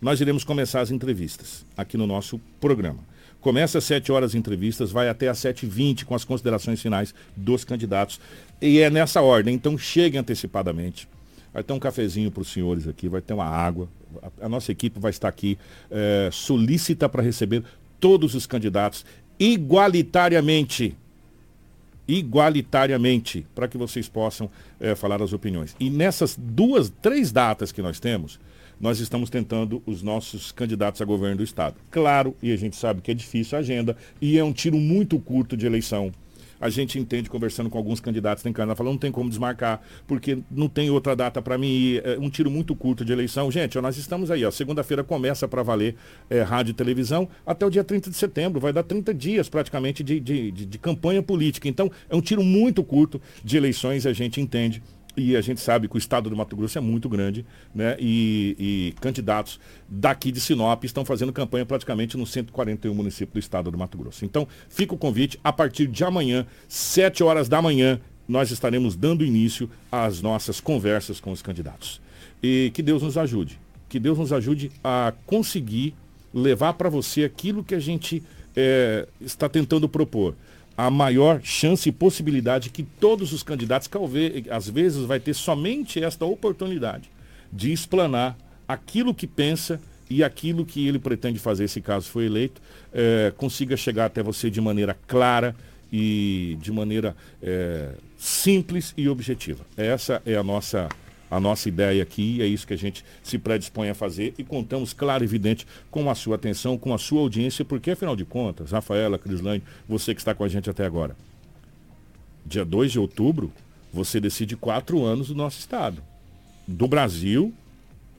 [0.00, 2.98] nós iremos começar as entrevistas aqui no nosso programa.
[3.40, 7.64] Começa às 7 horas as entrevistas, vai até às 7h20 com as considerações finais dos
[7.64, 8.18] candidatos.
[8.60, 11.08] E é nessa ordem, então cheguem antecipadamente.
[11.56, 13.88] Vai ter um cafezinho para os senhores aqui, vai ter uma água.
[14.22, 15.56] A, a nossa equipe vai estar aqui
[15.90, 17.64] é, solícita para receber
[17.98, 19.06] todos os candidatos
[19.40, 20.94] igualitariamente.
[22.06, 25.74] Igualitariamente, para que vocês possam é, falar as opiniões.
[25.80, 28.38] E nessas duas, três datas que nós temos,
[28.78, 31.76] nós estamos tentando os nossos candidatos a governo do Estado.
[31.90, 35.18] Claro, e a gente sabe que é difícil a agenda, e é um tiro muito
[35.18, 36.12] curto de eleição
[36.60, 40.38] a gente entende conversando com alguns candidatos tem Canadá, falando não tem como desmarcar, porque
[40.50, 43.50] não tem outra data para mim ir, é um tiro muito curto de eleição.
[43.50, 45.96] Gente, ó, nós estamos aí, ó, segunda-feira começa para valer
[46.30, 50.02] é, rádio e televisão até o dia 30 de setembro, vai dar 30 dias praticamente
[50.02, 51.68] de, de, de, de campanha política.
[51.68, 54.82] Então, é um tiro muito curto de eleições, a gente entende
[55.16, 57.96] e a gente sabe que o estado do Mato Grosso é muito grande, né?
[57.98, 59.58] E, e, candidatos
[59.88, 64.24] daqui de Sinop estão fazendo campanha praticamente nos 141 municípios do estado do Mato Grosso.
[64.24, 67.98] Então, fica o convite, a partir de amanhã, 7 horas da manhã,
[68.28, 72.00] nós estaremos dando início às nossas conversas com os candidatos.
[72.42, 73.58] E que Deus nos ajude.
[73.88, 75.94] Que Deus nos ajude a conseguir
[76.34, 78.22] levar para você aquilo que a gente
[78.54, 80.34] é, está tentando propor
[80.76, 83.88] a maior chance e possibilidade que todos os candidatos,
[84.50, 87.10] às vezes, vai ter somente esta oportunidade
[87.52, 88.36] de explanar
[88.68, 92.60] aquilo que pensa e aquilo que ele pretende fazer, se caso for eleito,
[92.92, 95.56] é, consiga chegar até você de maneira clara
[95.92, 99.64] e de maneira é, simples e objetiva.
[99.76, 100.88] Essa é a nossa
[101.30, 104.92] a nossa ideia aqui, é isso que a gente se predispõe a fazer e contamos,
[104.92, 108.70] claro e evidente, com a sua atenção, com a sua audiência, porque afinal de contas,
[108.70, 111.16] Rafaela, Crislane, você que está com a gente até agora,
[112.44, 113.52] dia 2 de outubro,
[113.92, 116.02] você decide quatro anos do nosso Estado,
[116.66, 117.52] do Brasil,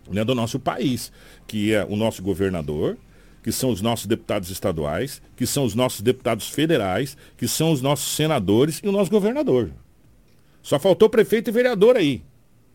[0.10, 1.12] né, do nosso país,
[1.45, 2.97] que é o nosso governador,
[3.43, 7.82] que são os nossos deputados estaduais, que são os nossos deputados federais, que são os
[7.82, 9.72] nossos senadores e o nosso governador.
[10.62, 12.22] Só faltou prefeito e vereador aí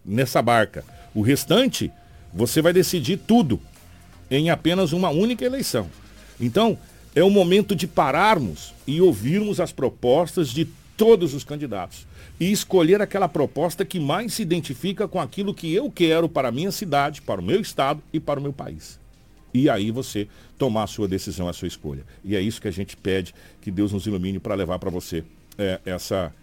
[0.04, 0.84] nessa barca.
[1.14, 1.90] O restante,
[2.32, 3.60] você vai decidir tudo
[4.30, 5.88] em apenas uma única eleição.
[6.40, 6.78] Então,
[7.14, 12.06] é o momento de pararmos e ouvirmos as propostas de todos os candidatos
[12.40, 16.52] e escolher aquela proposta que mais se identifica com aquilo que eu quero para a
[16.52, 18.98] minha cidade, para o meu estado e para o meu país.
[19.54, 20.26] E aí você
[20.56, 22.04] tomar a sua decisão, a sua escolha.
[22.24, 25.24] E é isso que a gente pede, que Deus nos ilumine para levar para você
[25.58, 26.34] é, essa,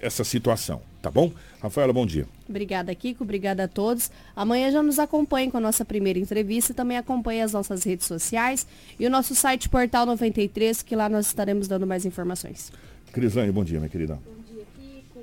[0.00, 0.82] essa situação.
[1.00, 1.32] Tá bom?
[1.60, 2.26] Rafaela, bom dia.
[2.48, 3.24] Obrigada, Kiko.
[3.24, 4.10] Obrigada a todos.
[4.36, 6.74] Amanhã já nos acompanhe com a nossa primeira entrevista.
[6.74, 8.66] Também acompanhe as nossas redes sociais
[8.98, 12.72] e o nosso site Portal 93, que lá nós estaremos dando mais informações.
[13.12, 14.18] Crisane, bom dia, minha querida.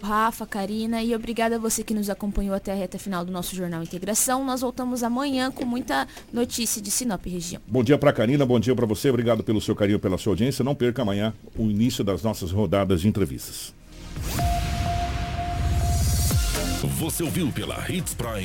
[0.02, 3.56] Rafa, Karina e obrigada a você que nos acompanhou até a reta final do nosso
[3.56, 4.44] Jornal Integração.
[4.44, 7.62] Nós voltamos amanhã com muita notícia de Sinop região.
[7.68, 9.10] Bom dia para Karina, bom dia para você.
[9.10, 10.64] Obrigado pelo seu carinho, pela sua audiência.
[10.66, 13.74] Não perca amanhã o início das nossas rodadas de entrevistas.
[16.88, 18.32] Você ouviu pela Hits Prime.